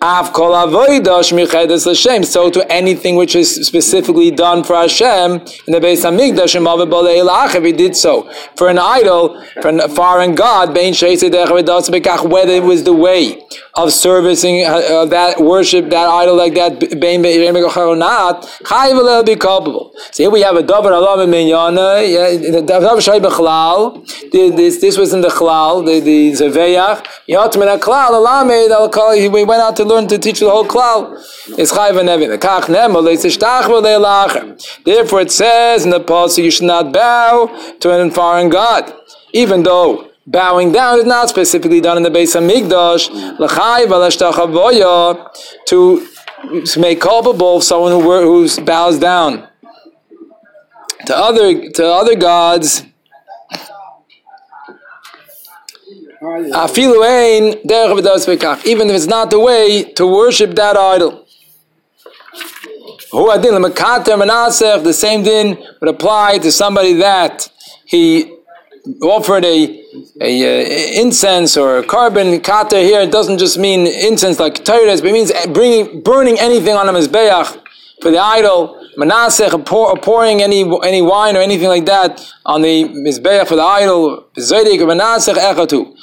So 0.00 0.30
to 2.50 2.66
anything 2.70 3.16
which 3.16 3.34
is 3.34 3.66
specifically 3.66 4.30
done 4.30 4.62
for 4.62 4.76
Hashem 4.76 5.32
in 5.66 5.72
the 5.72 5.80
Beis 5.80 6.04
Hamikdash 6.04 6.54
if 7.54 7.64
he 7.64 7.72
did 7.72 7.96
so 7.96 8.30
for 8.56 8.68
an 8.68 8.78
idol, 8.78 9.42
for 9.62 9.68
a 9.68 9.88
foreign 9.88 10.34
god, 10.34 10.74
whether 10.74 12.52
it 12.52 12.62
was 12.62 12.84
the 12.84 12.92
way 12.92 13.42
of 13.74 13.92
servicing 13.92 14.64
uh, 14.64 15.04
that 15.06 15.40
worship 15.40 15.88
that 15.90 16.08
idol 16.08 16.36
like 16.36 16.54
that, 16.54 16.80
will 18.94 19.22
be 19.22 19.36
culpable. 19.36 19.92
So 20.12 20.24
here 20.24 20.30
we 20.30 20.42
have 20.42 20.56
a 20.56 20.62
davar 20.62 20.92
alam 20.92 21.30
minyana. 21.30 22.02
This 24.56 24.80
this 24.80 24.98
was 24.98 25.12
in 25.12 25.20
the 25.20 25.28
chlal, 25.28 25.84
the 25.86 26.00
the 26.00 26.32
zeveyach. 26.32 27.04
Yatmin 27.28 27.78
klal 27.78 28.10
alamed 28.10 28.70
al 28.70 28.88
We 29.30 29.44
went 29.44 29.62
out 29.62 29.76
to 29.76 29.84
learn 29.86 30.06
to 30.08 30.18
teach 30.18 30.40
the 30.40 30.50
whole 30.50 30.64
klal. 30.64 31.14
It's 31.58 31.72
chayv 31.72 31.98
and 31.98 32.08
evin. 32.08 32.36
Kach 32.38 32.68
nemo 32.68 33.00
leisishtach 33.00 34.84
Therefore, 34.84 35.20
it 35.22 35.30
says 35.30 35.84
in 35.84 35.90
the 35.90 36.00
pasuk, 36.00 36.44
you 36.44 36.50
should 36.50 36.66
not 36.66 36.92
bow 36.92 37.76
to 37.80 37.90
an 37.92 38.10
foreign 38.10 38.48
god, 38.48 38.92
even 39.32 39.62
though 39.62 40.10
bowing 40.26 40.72
down 40.72 40.98
is 40.98 41.04
not 41.04 41.28
specifically 41.28 41.80
done 41.80 41.96
in 41.96 42.02
the 42.02 42.10
base 42.10 42.34
of 42.34 42.42
Migdash, 42.42 43.08
to, 45.66 46.06
to 46.64 46.80
make 46.80 47.00
culpable 47.00 47.60
someone 47.60 47.92
who, 47.92 48.00
who 48.00 48.64
bows 48.64 48.98
down 48.98 49.48
to 51.06 51.16
other 51.16 51.70
to 51.70 51.86
other 51.86 52.16
gods. 52.16 52.84
Even 58.66 58.90
if 58.90 58.96
it's 58.96 59.06
not 59.06 59.30
the 59.30 59.38
way 59.38 59.84
to 59.98 60.06
worship 60.06 60.54
that 60.56 60.76
idol. 60.76 61.24
The 64.82 64.92
same 64.92 65.22
din 65.22 65.56
would 65.80 65.88
apply 65.88 66.38
to 66.38 66.50
somebody 66.52 66.94
that 66.94 67.48
he 67.84 68.32
offered 69.02 69.44
a, 69.44 69.82
a 70.20 71.00
incense 71.00 71.56
or 71.56 71.78
a 71.78 71.82
korban 71.82 72.42
kata 72.42 72.78
here, 72.78 73.00
it 73.00 73.10
doesn't 73.10 73.38
just 73.38 73.58
mean 73.58 73.86
incense 73.86 74.38
like 74.38 74.64
Torah, 74.64 74.96
but 74.96 75.04
it 75.04 75.12
means 75.12 75.32
bringing, 75.52 76.02
burning 76.02 76.38
anything 76.38 76.74
on 76.74 76.88
a 76.88 76.92
mizbeach 76.92 77.60
for 78.02 78.10
the 78.10 78.18
idol, 78.18 78.78
manasech, 78.96 79.64
pour, 79.64 79.96
pouring 79.96 80.42
any 80.42 80.62
any 80.84 81.02
wine 81.02 81.36
or 81.36 81.40
anything 81.40 81.68
like 81.68 81.86
that 81.86 82.20
on 82.44 82.62
the 82.62 82.84
mizbeach 82.84 83.46
for 83.46 83.56
the 83.56 83.62
idol, 83.62 84.04
or 84.14 84.24
manasech 84.36 85.34
echatu, 85.34 85.94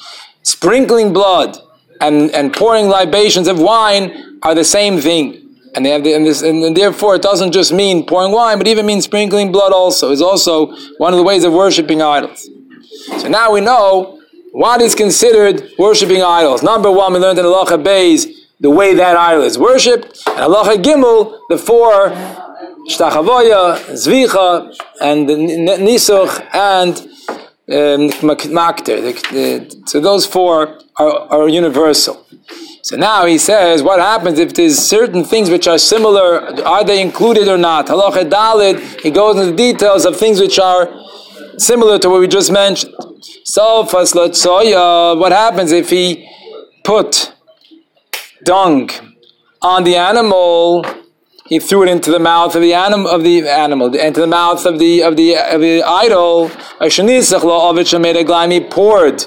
sprinkling 0.43 1.13
blood 1.13 1.57
and 2.01 2.31
and 2.31 2.53
pouring 2.53 2.87
libations 2.87 3.47
of 3.47 3.59
wine 3.59 4.37
are 4.43 4.55
the 4.55 4.63
same 4.63 4.99
thing. 4.99 5.39
And 5.75 5.83
they 5.83 5.89
have 5.89 6.03
the, 6.03 6.13
and, 6.13 6.23
this, 6.23 6.43
and 6.43 6.77
therefore 6.77 7.15
it 7.15 7.23
doesn't 7.23 7.51
just 7.51 7.73
mean 7.73 8.05
pouring 8.05 8.31
wine, 8.31 8.59
but 8.59 8.67
even 8.67 8.85
means 8.85 9.05
sprinkling 9.05 9.51
blood 9.51 9.73
also. 9.73 10.11
Is 10.11 10.21
also 10.21 10.67
one 10.97 11.13
of 11.13 11.17
the 11.17 11.23
ways 11.23 11.43
of 11.43 11.51
worshiping 11.51 11.99
idols. 11.99 12.47
So 13.17 13.27
now 13.27 13.51
we 13.51 13.59
know 13.59 14.19
what 14.51 14.81
is 14.81 14.93
considered 14.93 15.71
worshiping 15.79 16.21
idols. 16.21 16.61
Number 16.61 16.91
one, 16.91 17.13
we 17.13 17.19
learned 17.19 17.39
in 17.39 17.45
Allah 17.45 17.65
Beis 17.79 18.27
the 18.59 18.69
way 18.69 18.93
that 18.93 19.17
idol 19.17 19.43
is 19.43 19.57
worshipped. 19.57 20.21
And 20.27 20.41
Allah 20.41 20.77
Gimel, 20.77 21.39
the 21.49 21.57
four 21.57 22.09
Shtachavoya, 22.89 23.77
Zvicha, 23.93 24.75
and 24.99 25.27
Nisuch, 25.27 26.47
and 26.53 26.97
um, 27.69 28.09
Makter. 28.51 29.87
So 29.87 29.99
those 29.99 30.25
four 30.25 30.79
are, 30.97 31.11
are 31.29 31.47
universal. 31.47 32.25
So 32.81 32.97
now 32.97 33.25
he 33.25 33.37
says, 33.37 33.81
what 33.81 34.01
happens 34.01 34.37
if 34.39 34.53
there's 34.53 34.77
certain 34.77 35.23
things 35.23 35.49
which 35.49 35.67
are 35.69 35.77
similar? 35.77 36.61
Are 36.65 36.83
they 36.83 37.01
included 37.01 37.47
or 37.47 37.57
not? 37.57 37.87
Halacha 37.87 38.29
Dalit, 38.29 38.99
he 38.99 39.09
goes 39.09 39.37
into 39.37 39.51
the 39.51 39.57
details 39.57 40.05
of 40.05 40.17
things 40.17 40.41
which 40.41 40.59
are 40.59 40.93
similar 41.57 41.97
to 41.99 42.09
what 42.09 42.19
we 42.19 42.27
just 42.27 42.51
mentioned. 42.51 42.93
So, 43.45 43.83
what 43.83 45.31
happens 45.31 45.71
if 45.71 45.89
he 45.89 46.29
put 46.83 47.33
dung 48.43 48.89
on 49.61 49.85
the 49.85 49.95
animal? 49.95 51.02
He 51.47 51.59
threw 51.59 51.83
it 51.83 51.89
into 51.89 52.09
the 52.09 52.19
mouth 52.19 52.55
of 52.55 52.61
the 52.61 52.73
animal 52.73 53.07
of 53.07 53.23
the 53.23 53.47
animal, 53.47 53.93
into 53.93 54.21
the 54.21 54.27
mouth 54.27 54.65
of 54.65 54.79
the 54.79 55.03
of 55.03 55.17
the 55.17 55.35
of 55.35 55.61
the 55.61 55.83
idol. 55.83 56.49
He 58.47 58.59
poured 58.59 59.25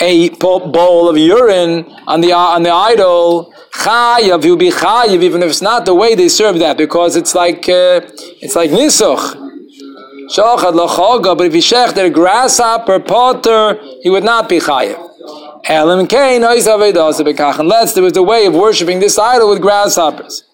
a 0.00 0.28
bowl 0.28 1.08
of 1.08 1.16
urine 1.16 1.86
on 2.06 2.20
the 2.20 2.32
on 2.32 2.62
the 2.64 2.70
idol, 2.70 3.52
chayav, 3.72 4.44
you'll 4.44 4.56
be 4.56 4.70
chayav, 4.70 5.22
even 5.22 5.42
if 5.42 5.50
it's 5.50 5.62
not 5.62 5.86
the 5.86 5.94
way 5.94 6.14
they 6.14 6.28
serve 6.28 6.58
that, 6.58 6.76
because 6.76 7.16
it's 7.16 7.34
like 7.34 7.68
uh, 7.68 8.00
it's 8.42 8.56
like 8.56 8.70
nisuch. 8.70 9.40
But 10.36 11.46
if 11.46 11.52
he 11.52 11.60
shechter 11.60 12.12
grasshopper 12.12 13.00
potter, 13.00 13.78
he 14.02 14.10
would 14.10 14.24
not 14.24 14.48
be 14.48 14.58
chayav. 14.58 15.10
Unless 15.66 16.64
there 17.94 18.02
was 18.02 18.16
a 18.16 18.22
way 18.22 18.46
of 18.46 18.54
worshipping 18.54 19.00
this 19.00 19.18
idol 19.18 19.50
with 19.50 19.62
grasshoppers. 19.62 20.44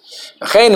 So 0.43 0.49
to 0.57 0.71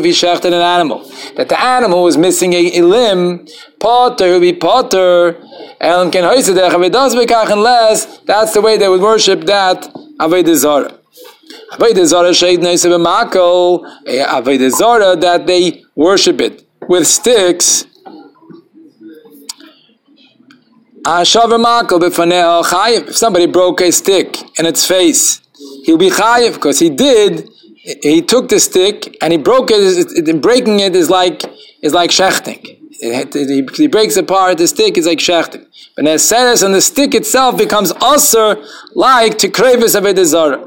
be 0.00 0.10
shechted 0.10 0.46
an 0.46 0.54
animal. 0.54 1.08
That 1.36 1.48
the 1.48 1.60
animal 1.60 2.02
was 2.02 2.16
missing 2.16 2.52
a, 2.52 2.78
a 2.78 2.82
limb, 2.82 3.46
potter 3.78 4.32
would 4.32 4.40
be 4.40 4.52
potter, 4.52 5.40
unless 5.80 6.48
that's 8.20 8.54
the 8.54 8.60
way 8.60 8.76
they 8.76 8.88
would 8.88 9.00
worship 9.00 9.42
that 9.42 9.82
Avodah 10.18 10.56
Zarah. 10.56 10.98
Avodah 11.70 12.34
Sheid 12.34 12.58
Neisa 12.58 12.90
B'Makel, 12.90 13.84
eh, 14.06 14.26
Avodah 14.26 14.70
Zarah 14.70 15.14
that 15.14 15.46
they 15.46 15.84
worship 15.94 16.40
it 16.40 16.66
with 16.88 17.06
sticks. 17.06 17.86
If 21.06 21.28
somebody 23.16 23.46
broke 23.46 23.80
a 23.80 23.92
stick 23.92 24.58
in 24.58 24.66
its 24.66 24.86
face, 24.86 25.43
he'll 25.84 25.98
be 25.98 26.10
chayiv 26.10 26.54
because 26.54 26.78
he 26.78 26.90
did. 26.90 27.48
He 28.02 28.22
took 28.22 28.48
the 28.48 28.60
stick 28.60 29.16
and 29.20 29.32
he 29.32 29.38
broke 29.38 29.68
it. 29.70 30.42
Breaking 30.42 30.80
it 30.80 30.96
is 30.96 31.10
like 31.10 31.42
is 31.82 31.92
like 31.92 32.10
shechting. 32.10 32.62
He 33.76 33.86
breaks 33.88 34.16
apart 34.16 34.58
the 34.58 34.66
stick. 34.66 34.96
It's 34.96 35.06
like 35.06 35.18
shechting. 35.18 35.66
But 35.96 36.06
as 36.06 36.32
and 36.62 36.74
the 36.74 36.80
stick 36.80 37.14
itself 37.14 37.58
becomes 37.58 37.92
usher 38.00 38.64
like 38.94 39.38
to 39.38 39.48
kravis 39.48 39.94
of 39.94 40.04
a 40.06 40.24
zara. 40.24 40.58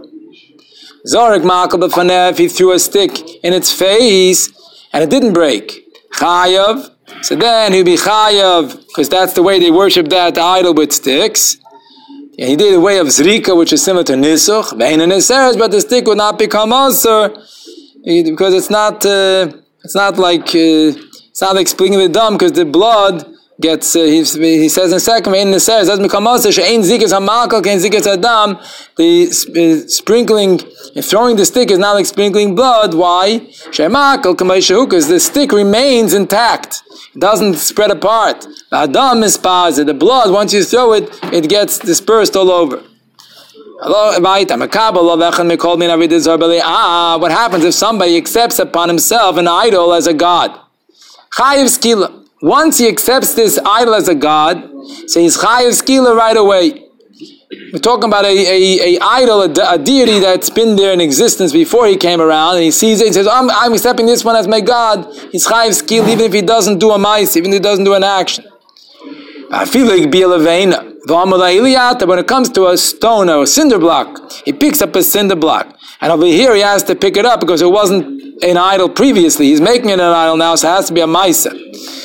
Zorik 1.07 1.43
makal 1.43 1.79
b'fanev. 1.83 2.37
He 2.37 2.47
threw 2.47 2.71
a 2.73 2.79
stick 2.79 3.43
in 3.43 3.53
its 3.53 3.71
face 3.71 4.51
and 4.93 5.03
it 5.03 5.09
didn't 5.09 5.33
break. 5.33 5.85
Chayav. 6.13 6.91
So 7.23 7.35
then 7.35 7.73
he'll 7.73 7.83
be 7.83 7.95
chayav 7.95 8.77
because 8.87 9.09
that's 9.09 9.33
the 9.33 9.41
way 9.41 9.59
they 9.59 9.71
worship 9.71 10.09
that 10.09 10.37
idol 10.37 10.73
with 10.73 10.93
sticks. 10.93 11.57
And 12.39 12.49
he 12.49 12.55
did 12.55 12.73
a 12.73 12.79
way 12.79 12.99
of 12.99 13.07
zrika, 13.07 13.57
which 13.57 13.73
is 13.73 13.83
similar 13.83 14.03
to 14.03 14.13
nisuch, 14.13 14.77
but 15.57 15.71
the 15.71 15.81
stick 15.81 16.05
would 16.05 16.17
not 16.17 16.37
become 16.37 16.71
usher 16.71 17.35
because 18.03 18.53
it's 18.53 18.69
not. 18.69 19.05
Uh, 19.05 19.51
it's 19.83 19.95
not 19.95 20.17
like 20.17 20.49
uh, 20.49 20.91
not 21.41 21.55
like 21.55 21.67
splitting 21.67 21.97
the 21.97 22.09
dam 22.09 22.33
because 22.33 22.51
the 22.51 22.65
blood 22.65 23.25
gets. 23.59 23.95
Uh, 23.95 24.01
he, 24.01 24.23
he 24.63 24.69
says 24.69 24.91
in 24.91 24.99
second, 24.99 25.33
in 25.33 25.51
the 25.51 25.59
says 25.59 25.87
doesn't 25.87 26.03
become 26.03 26.27
usher. 26.27 26.51
She'ain 26.51 26.81
zikas 26.81 27.11
hamakal 27.17 27.63
can 27.63 27.79
zikas 27.79 28.05
adam. 28.05 28.59
The 28.97 29.27
uh, 29.27 29.87
sprinkling 29.87 30.59
and 30.95 31.05
throwing 31.05 31.37
the 31.37 31.45
stick 31.45 31.71
is 31.71 31.79
not 31.79 31.93
like 31.93 32.05
sprinkling 32.05 32.53
blood. 32.53 32.93
Why? 32.93 33.47
She'amakal 33.71 34.37
because 34.85 35.07
the 35.07 35.19
stick 35.19 35.51
remains 35.51 36.13
intact 36.13 36.83
doesn't 37.19 37.55
spread 37.55 37.91
apart. 37.91 38.45
Adam 38.71 39.23
is 39.23 39.37
The 39.37 39.95
blood, 39.97 40.31
once 40.31 40.53
you 40.53 40.63
throw 40.63 40.93
it, 40.93 41.09
it 41.33 41.49
gets 41.49 41.79
dispersed 41.79 42.35
all 42.35 42.51
over. 42.51 42.83
Ah, 43.79 44.17
what 47.19 47.31
happens 47.31 47.63
if 47.63 47.73
somebody 47.73 48.17
accepts 48.17 48.59
upon 48.59 48.89
himself 48.89 49.37
an 49.37 49.47
idol 49.47 49.93
as 49.93 50.07
a 50.07 50.13
god? 50.13 50.59
Once 52.41 52.77
he 52.77 52.87
accepts 52.87 53.33
this 53.33 53.59
idol 53.65 53.95
as 53.95 54.07
a 54.07 54.15
god, 54.15 54.69
so 55.07 55.19
he's 55.19 55.37
chayiv 55.37 55.81
skila 55.81 56.15
right 56.15 56.37
away. 56.37 56.86
We're 57.49 57.79
talking 57.79 58.09
about 58.09 58.25
a, 58.25 58.27
a, 58.27 58.97
a 58.97 58.99
idol, 59.01 59.41
a, 59.41 59.73
a, 59.73 59.77
deity 59.77 60.19
that's 60.19 60.49
been 60.49 60.75
there 60.75 60.91
in 60.91 60.99
existence 60.99 61.53
before 61.53 61.87
he 61.87 61.95
came 61.95 62.19
around, 62.19 62.55
and 62.55 62.63
he 62.63 62.71
sees 62.71 62.99
it, 62.99 63.07
he 63.07 63.13
says, 63.13 63.25
I'm, 63.25 63.49
I'm 63.49 63.71
accepting 63.71 64.05
this 64.05 64.25
one 64.25 64.35
as 64.35 64.49
my 64.49 64.59
God. 64.59 65.05
He's 65.31 65.47
chayiv 65.47 65.73
skill, 65.73 66.09
even 66.09 66.25
if 66.25 66.33
he 66.33 66.41
doesn't 66.41 66.79
do 66.79 66.91
a 66.91 66.97
mice, 66.97 67.37
even 67.37 67.51
if 67.51 67.55
he 67.55 67.59
doesn't 67.61 67.85
do 67.85 67.93
an 67.93 68.03
action. 68.03 68.43
I 69.49 69.65
feel 69.65 69.87
like 69.87 70.11
when 70.11 72.19
it 72.19 72.27
comes 72.27 72.49
to 72.49 72.67
a 72.67 72.77
stone 72.77 73.29
or 73.29 73.43
a 73.43 73.47
cinder 73.47 73.79
block, 73.79 74.29
he 74.43 74.51
picks 74.51 74.81
up 74.81 74.93
a 74.97 75.03
cinder 75.03 75.37
block. 75.37 75.73
And 76.01 76.11
over 76.11 76.25
here 76.25 76.53
he 76.53 76.61
has 76.61 76.83
to 76.83 76.95
pick 76.95 77.15
it 77.15 77.25
up 77.25 77.39
because 77.39 77.61
it 77.61 77.71
wasn't 77.71 78.43
an 78.43 78.57
idol 78.57 78.89
previously. 78.89 79.45
He's 79.45 79.61
making 79.61 79.89
it 79.89 80.01
an 80.01 80.01
idol 80.01 80.35
now, 80.35 80.55
so 80.55 80.67
it 80.67 80.75
has 80.75 80.87
to 80.87 80.93
be 80.93 80.99
a 80.99 81.07
Maisa. 81.07 81.53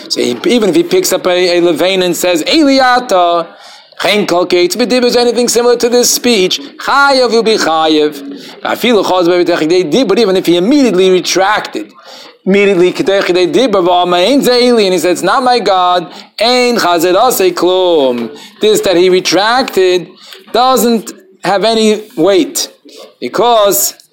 So 0.09 0.21
he, 0.21 0.39
even 0.55 0.71
if 0.71 0.77
he 0.77 0.85
picks 0.85 1.13
up 1.13 1.27
a, 1.27 1.59
a 1.59 1.61
Levain 1.61 2.05
and 2.05 2.17
says, 2.17 2.45
Eliata, 2.45 3.57
Bedibers 4.01 5.17
anything 5.17 5.49
similar 5.49 5.77
to 5.77 5.89
this 5.89 6.13
speech. 6.13 6.59
Chayev 6.59 7.31
will 7.31 7.43
be 7.43 7.57
chayev. 7.57 8.19
Even 10.19 10.37
if 10.37 10.47
he 10.47 10.57
immediately 10.57 11.11
retracted, 11.11 11.93
immediately 12.45 12.89
and 12.89 14.93
he 14.93 14.99
said, 14.99 15.13
It's 15.13 15.23
not 15.23 15.43
my 15.43 15.61
God. 15.61 16.13
Ein 16.41 16.77
klum. 16.77 18.61
This 18.61 18.81
that 18.81 18.97
he 18.97 19.09
retracted 19.09 20.09
doesn't 20.53 21.13
have 21.45 21.65
any 21.65 22.09
weight 22.17 22.73
because 23.21 24.09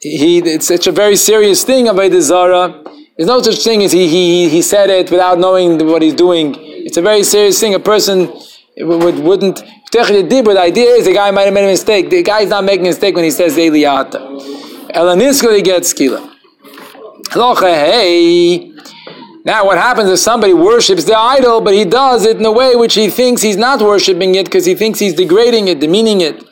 he 0.00 0.38
it's 0.38 0.68
such 0.68 0.86
a 0.86 0.92
very 0.92 1.16
serious 1.16 1.64
thing 1.64 1.88
about 1.88 2.10
the 2.10 2.20
Zara. 2.20 2.82
There's 3.16 3.28
no 3.28 3.40
such 3.40 3.64
thing 3.64 3.82
as 3.82 3.92
he, 3.92 4.08
he, 4.08 4.48
he 4.50 4.60
said 4.60 4.90
it 4.90 5.10
without 5.10 5.38
knowing 5.38 5.84
what 5.86 6.02
he's 6.02 6.14
doing. 6.14 6.54
It's 6.58 6.98
a 6.98 7.02
very 7.02 7.22
serious 7.22 7.58
thing. 7.58 7.74
A 7.74 7.80
person 7.80 8.30
would, 8.78 9.18
wouldn't. 9.18 9.64
The 9.90 10.56
idea 10.58 10.90
is 10.90 11.06
the 11.06 11.14
guy 11.14 11.30
might 11.30 11.42
have 11.42 11.54
made 11.54 11.64
a 11.64 11.68
mistake. 11.68 12.10
The 12.10 12.22
guy 12.22 12.40
is 12.42 12.50
not 12.50 12.64
making 12.64 12.86
a 12.86 12.90
mistake 12.90 13.14
when 13.14 13.24
he 13.24 13.30
says 13.30 13.56
Eliata. 13.56 14.20
Elaniskali 14.90 15.64
gets 15.64 15.94
skila. 15.94 16.32
Hey. 17.60 18.72
Now, 19.44 19.64
what 19.64 19.78
happens 19.78 20.10
if 20.10 20.18
somebody 20.18 20.52
worships 20.52 21.04
the 21.04 21.16
idol, 21.16 21.60
but 21.60 21.72
he 21.72 21.84
does 21.84 22.26
it 22.26 22.36
in 22.36 22.44
a 22.44 22.50
way 22.50 22.74
which 22.74 22.94
he 22.94 23.08
thinks 23.08 23.42
he's 23.42 23.56
not 23.56 23.80
worshipping 23.80 24.34
it 24.34 24.46
because 24.46 24.64
he 24.64 24.74
thinks 24.74 24.98
he's 24.98 25.14
degrading 25.14 25.68
it, 25.68 25.78
demeaning 25.78 26.20
it? 26.20 26.44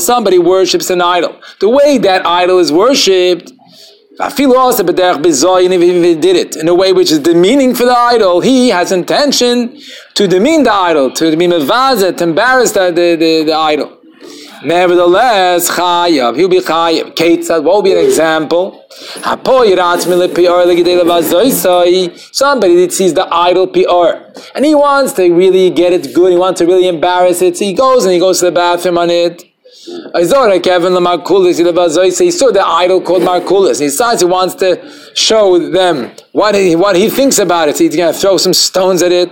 Somebody 0.00 0.38
worships 0.38 0.88
an 0.88 1.02
idol. 1.02 1.38
The 1.60 1.68
way 1.68 1.98
that 1.98 2.26
idol 2.26 2.58
is 2.58 2.72
worshipped 2.72 3.52
feel 4.30 4.54
also 4.54 4.82
even 4.82 5.72
if 5.72 5.80
he 5.80 6.14
did 6.14 6.36
it 6.36 6.56
in 6.56 6.68
a 6.68 6.74
way 6.74 6.92
which 6.92 7.10
is 7.12 7.18
demeaning 7.18 7.74
for 7.74 7.84
the 7.84 7.96
idol, 7.96 8.40
he 8.40 8.70
has 8.70 8.90
intention 8.90 9.78
to 10.14 10.26
demean 10.26 10.62
the 10.62 10.72
idol, 10.72 11.10
to 11.12 11.36
be 11.36 11.46
mevazet, 11.46 12.16
to 12.18 12.24
embarrass 12.24 12.72
the, 12.72 12.86
the, 12.86 13.16
the, 13.16 13.44
the 13.44 13.52
idol. 13.52 13.92
Nevertheless, 14.64 15.70
chayav, 15.70 16.36
he'll 16.36 16.48
be 16.48 16.60
chayav. 16.60 17.14
Kate 17.14 17.44
said, 17.44 17.58
what 17.58 17.74
will 17.74 17.82
be 17.82 17.92
an 17.92 17.98
example? 17.98 18.86
Somebody 18.88 19.74
that 22.80 22.92
sees 22.92 23.12
the 23.12 23.28
idol 23.30 23.66
Pior 23.66 24.32
and 24.54 24.64
he 24.64 24.74
wants 24.74 25.12
to 25.12 25.30
really 25.30 25.68
get 25.68 25.92
it 25.92 26.14
good, 26.14 26.32
he 26.32 26.38
wants 26.38 26.58
to 26.60 26.66
really 26.66 26.88
embarrass 26.88 27.42
it, 27.42 27.58
so 27.58 27.64
he 27.66 27.74
goes 27.74 28.06
and 28.06 28.14
he 28.14 28.18
goes 28.18 28.38
to 28.38 28.46
the 28.46 28.52
bathroom 28.52 28.96
on 28.96 29.10
it. 29.10 29.44
He 32.18 32.30
saw 32.30 32.50
the 32.50 32.66
idol 32.66 33.00
called 33.00 33.22
Markulis. 33.22 33.78
He 33.78 33.86
decides 33.86 34.20
he 34.20 34.26
wants 34.26 34.54
to 34.56 34.90
show 35.14 35.70
them 35.70 36.10
what 36.32 36.54
he, 36.54 36.74
what 36.74 36.96
he 36.96 37.08
thinks 37.08 37.38
about 37.38 37.68
it. 37.68 37.76
So 37.76 37.84
he's 37.84 37.96
going 37.96 38.12
to 38.12 38.18
throw 38.18 38.36
some 38.36 38.54
stones 38.54 39.02
at 39.02 39.12
it. 39.12 39.30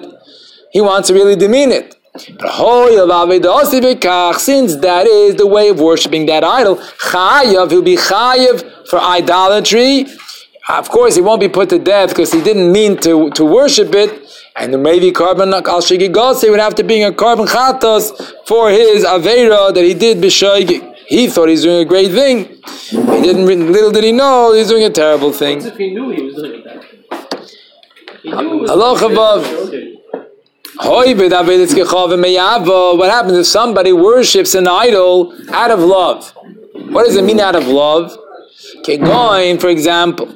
He 0.71 0.81
wants 0.81 1.09
to 1.09 1.15
really 1.15 1.37
demean 1.37 1.73
it. 1.73 1.97
Since 2.17 2.37
that 4.77 5.07
is 5.07 5.35
the 5.35 5.47
way 5.47 5.69
of 5.71 5.81
worshipping 5.81 6.27
that 6.27 6.45
idol, 6.45 6.77
chayav, 6.77 7.71
he'll 7.71 7.83
be 7.83 7.97
chayav 7.97 8.89
for 8.89 9.01
idolatry. 9.01 10.07
Of 10.69 10.89
course, 10.89 11.17
he 11.17 11.21
won't 11.21 11.41
be 11.41 11.49
put 11.49 11.69
to 11.71 11.79
death 11.79 12.11
because 12.11 12.33
he 12.33 12.41
didn't 12.41 12.71
mean 12.71 12.97
to, 12.99 13.31
to 13.31 13.45
worship 13.45 13.95
it. 13.95 14.21
And 14.57 14.73
the 14.73 14.79
maybe 14.79 15.11
carbon 15.11 15.53
al 15.53 15.63
shigigos, 15.63 16.49
would 16.49 16.61
have 16.61 16.77
to 16.77 16.85
bring 16.85 17.03
a 17.05 17.13
carbon 17.13 17.47
chatos 17.47 18.13
for 18.47 18.71
his 18.71 19.05
avera 19.05 19.75
that 19.75 19.83
he 19.83 19.95
did 19.95 20.19
b'shoigig. 20.19 20.95
He 21.07 21.27
thought 21.29 21.49
he's 21.49 21.63
doing 21.63 21.83
a 21.83 21.85
great 21.85 22.13
thing. 22.13 22.45
He 22.89 23.23
didn't. 23.23 23.47
Little 23.47 23.91
did 23.91 24.05
he 24.05 24.13
know 24.13 24.53
he's 24.53 24.69
doing 24.69 24.85
a 24.85 24.91
terrible 24.91 25.33
thing. 25.33 25.59
What 25.59 25.67
if 25.73 25.77
he 25.77 25.91
knew 25.93 26.11
he 26.11 26.23
was 26.23 26.35
doing 26.37 26.61
a 26.61 26.65
bad 26.65 26.83
thing? 26.83 27.01
He 28.23 28.31
knew 28.31 28.55
it 28.55 28.61
was 28.61 28.71
what 32.99 33.11
happens 33.11 33.39
if 33.39 33.47
somebody 33.47 33.93
worships 33.93 34.55
an 34.55 34.67
idol 34.67 35.35
out 35.53 35.71
of 35.71 35.79
love? 35.79 36.33
What 36.91 37.07
does 37.07 37.17
it 37.17 37.25
mean 37.25 37.41
out 37.41 37.55
of 37.55 37.67
love? 37.69 38.17
Kegoin, 38.85 39.61
for 39.61 39.69
example, 39.69 40.29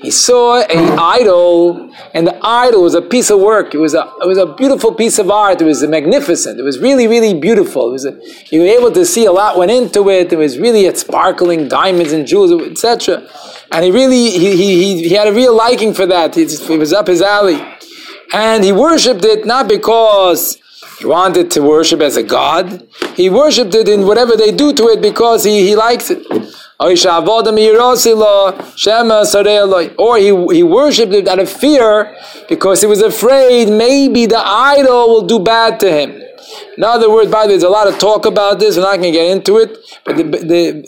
he 0.00 0.10
saw 0.10 0.60
an 0.60 0.98
idol, 0.98 1.90
and 2.12 2.26
the 2.26 2.38
idol 2.42 2.82
was 2.82 2.94
a 2.94 3.00
piece 3.02 3.30
of 3.30 3.40
work. 3.40 3.74
It 3.74 3.78
was 3.78 3.94
a, 3.94 4.02
it 4.20 4.26
was 4.26 4.36
a 4.36 4.46
beautiful 4.46 4.92
piece 4.94 5.18
of 5.18 5.30
art. 5.30 5.60
It 5.60 5.64
was 5.64 5.82
magnificent. 5.82 6.60
It 6.60 6.62
was 6.62 6.78
really, 6.78 7.08
really 7.08 7.32
beautiful. 7.32 7.88
It 7.88 7.92
was 7.92 8.04
a, 8.04 8.20
you 8.50 8.60
were 8.60 8.66
able 8.66 8.92
to 8.92 9.06
see 9.06 9.24
a 9.24 9.32
lot 9.32 9.56
went 9.56 9.70
into 9.70 10.10
it. 10.10 10.32
It 10.32 10.36
was 10.36 10.58
really 10.58 10.86
at 10.86 10.98
sparkling 10.98 11.66
diamonds 11.68 12.12
and 12.12 12.26
jewels, 12.26 12.52
etc. 12.70 13.26
And 13.72 13.84
he 13.84 13.90
really, 13.90 14.30
he, 14.30 14.56
he, 14.56 15.08
he 15.08 15.14
had 15.14 15.28
a 15.28 15.32
real 15.32 15.56
liking 15.56 15.94
for 15.94 16.06
that. 16.06 16.36
It 16.36 16.78
was 16.78 16.92
up 16.92 17.06
his 17.06 17.22
alley. 17.22 17.60
And 18.32 18.64
he 18.64 18.72
worshipped 18.72 19.24
it 19.24 19.46
not 19.46 19.66
because 19.66 20.58
wanted 21.04 21.50
to 21.52 21.60
worship 21.60 22.00
as 22.00 22.16
a 22.16 22.22
god. 22.22 22.86
He 23.14 23.28
worshipped 23.28 23.74
it 23.74 23.88
in 23.88 24.06
whatever 24.06 24.36
they 24.36 24.52
do 24.52 24.72
to 24.72 24.88
it 24.88 25.02
because 25.02 25.44
he, 25.44 25.66
he 25.66 25.76
likes 25.76 26.10
it. 26.10 26.26
Or 26.78 26.90
he, 30.18 30.54
he 30.54 30.62
worshipped 30.62 31.12
it 31.12 31.28
out 31.28 31.38
of 31.38 31.48
fear 31.48 32.16
because 32.48 32.80
he 32.82 32.86
was 32.86 33.00
afraid 33.00 33.68
maybe 33.68 34.26
the 34.26 34.38
idol 34.38 35.08
will 35.08 35.26
do 35.26 35.38
bad 35.38 35.80
to 35.80 35.90
him. 35.90 36.22
In 36.76 36.84
other 36.84 37.10
words, 37.10 37.30
by 37.30 37.42
the 37.42 37.48
way, 37.48 37.52
there's 37.54 37.62
a 37.62 37.68
lot 37.68 37.88
of 37.88 37.98
talk 37.98 38.26
about 38.26 38.58
this. 38.58 38.76
We're 38.76 38.82
not 38.82 38.98
going 38.98 39.12
to 39.12 39.18
get 39.18 39.30
into 39.30 39.56
it. 39.58 39.78
But 40.04 40.16
the, 40.16 40.22
the 40.24 40.82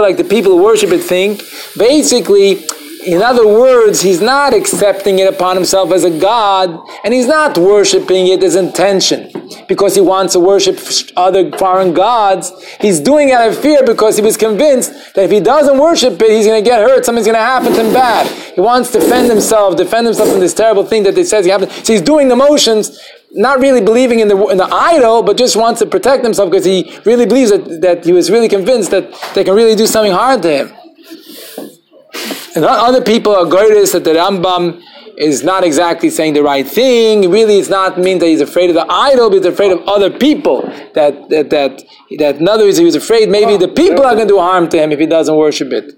like 0.00 0.16
the 0.16 0.24
people 0.24 0.52
who 0.56 0.62
worship 0.62 0.90
it 0.90 1.02
think, 1.02 1.42
basically, 1.76 2.66
in 3.06 3.22
other 3.22 3.46
words, 3.46 4.00
he's 4.00 4.20
not 4.20 4.52
accepting 4.52 5.20
it 5.20 5.32
upon 5.32 5.54
himself 5.54 5.92
as 5.92 6.02
a 6.02 6.10
god, 6.10 6.76
and 7.04 7.14
he's 7.14 7.28
not 7.28 7.56
worshiping 7.56 8.26
it 8.26 8.42
as 8.42 8.56
intention 8.56 9.30
because 9.68 9.94
he 9.94 10.00
wants 10.00 10.32
to 10.32 10.40
worship 10.40 10.76
other 11.16 11.56
foreign 11.56 11.94
gods. 11.94 12.52
He's 12.80 12.98
doing 12.98 13.28
it 13.28 13.32
out 13.32 13.48
of 13.50 13.58
fear 13.58 13.84
because 13.84 14.16
he 14.16 14.22
was 14.22 14.36
convinced 14.36 15.14
that 15.14 15.24
if 15.24 15.30
he 15.30 15.38
doesn't 15.38 15.78
worship 15.78 16.20
it, 16.20 16.30
he's 16.30 16.46
going 16.46 16.62
to 16.62 16.68
get 16.68 16.80
hurt. 16.80 17.04
Something's 17.04 17.28
going 17.28 17.38
to 17.38 17.40
happen 17.40 17.72
to 17.74 17.84
him 17.84 17.92
bad. 17.92 18.26
He 18.54 18.60
wants 18.60 18.90
to 18.90 18.98
defend 18.98 19.30
himself, 19.30 19.76
defend 19.76 20.08
himself 20.08 20.28
from 20.30 20.40
this 20.40 20.52
terrible 20.52 20.84
thing 20.84 21.04
that 21.04 21.14
they 21.14 21.22
says 21.22 21.46
happened. 21.46 21.70
So 21.70 21.92
he's 21.92 22.02
doing 22.02 22.26
the 22.26 22.36
motions, 22.36 22.98
not 23.30 23.60
really 23.60 23.80
believing 23.80 24.18
in 24.18 24.26
the 24.26 24.46
in 24.48 24.58
the 24.58 24.68
idol, 24.68 25.22
but 25.22 25.36
just 25.36 25.54
wants 25.54 25.78
to 25.78 25.86
protect 25.86 26.24
himself 26.24 26.50
because 26.50 26.64
he 26.64 26.98
really 27.04 27.26
believes 27.26 27.50
that, 27.50 27.80
that 27.82 28.04
he 28.04 28.12
was 28.12 28.32
really 28.32 28.48
convinced 28.48 28.90
that 28.90 29.12
they 29.36 29.44
can 29.44 29.54
really 29.54 29.76
do 29.76 29.86
something 29.86 30.12
hard 30.12 30.42
to 30.42 30.50
him. 30.50 30.85
And 32.54 32.64
other 32.64 33.02
people 33.02 33.34
are 33.34 33.44
greatest 33.44 33.92
that 33.92 34.04
the 34.04 34.14
Rambam 34.14 34.82
is 35.16 35.42
not 35.42 35.64
exactly 35.64 36.10
saying 36.10 36.34
the 36.34 36.42
right 36.42 36.66
thing. 36.66 37.30
Really, 37.30 37.58
it's 37.58 37.68
not 37.68 37.98
mean 37.98 38.18
that 38.18 38.26
he's 38.26 38.40
afraid 38.40 38.70
of 38.70 38.76
the 38.76 38.86
idol, 38.88 39.30
but 39.30 39.36
he's 39.36 39.46
afraid 39.46 39.72
of 39.72 39.80
other 39.86 40.10
people. 40.10 40.62
That 40.94 41.28
that 41.30 41.50
that, 41.50 41.84
that 42.18 42.36
in 42.36 42.48
other 42.48 42.64
words, 42.64 42.78
he 42.78 42.84
was 42.84 42.94
afraid 42.94 43.28
maybe 43.28 43.56
the 43.56 43.68
people 43.68 44.04
are 44.04 44.14
going 44.14 44.28
to 44.28 44.34
do 44.34 44.38
harm 44.38 44.68
to 44.70 44.78
him 44.78 44.92
if 44.92 44.98
he 44.98 45.06
doesn't 45.06 45.36
worship 45.36 45.72
it. 45.72 45.92